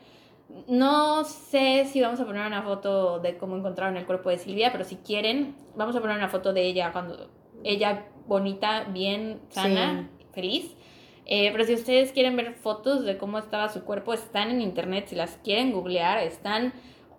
[0.67, 4.71] No sé si vamos a poner una foto de cómo encontraron el cuerpo de Silvia,
[4.71, 7.31] pero si quieren, vamos a poner una foto de ella cuando
[7.63, 10.75] ella bonita, bien, sana, feliz.
[11.25, 15.07] Eh, pero si ustedes quieren ver fotos de cómo estaba su cuerpo, están en internet.
[15.07, 16.73] Si las quieren googlear, están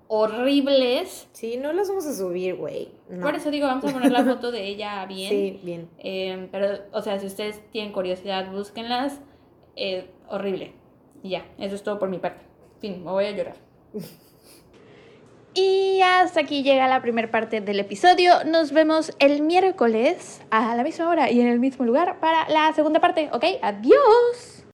[0.09, 1.29] horribles.
[1.33, 2.89] Sí, no las vamos a subir, güey.
[3.09, 3.23] No.
[3.23, 5.31] Por eso digo, vamos a poner la foto de ella bien.
[5.31, 5.89] Sí, bien.
[5.99, 9.21] Eh, pero, o sea, si ustedes tienen curiosidad, búsquenlas.
[9.77, 10.73] Eh, horrible.
[11.23, 12.45] Y ya, eso es todo por mi parte.
[12.81, 13.57] Fin, me voy a llorar.
[15.59, 18.45] Y hasta aquí llega la primera parte del episodio.
[18.45, 22.75] Nos vemos el miércoles a la misma hora y en el mismo lugar para la
[22.75, 23.31] segunda parte.
[23.33, 23.43] ¿Ok?
[23.63, 24.56] Adiós.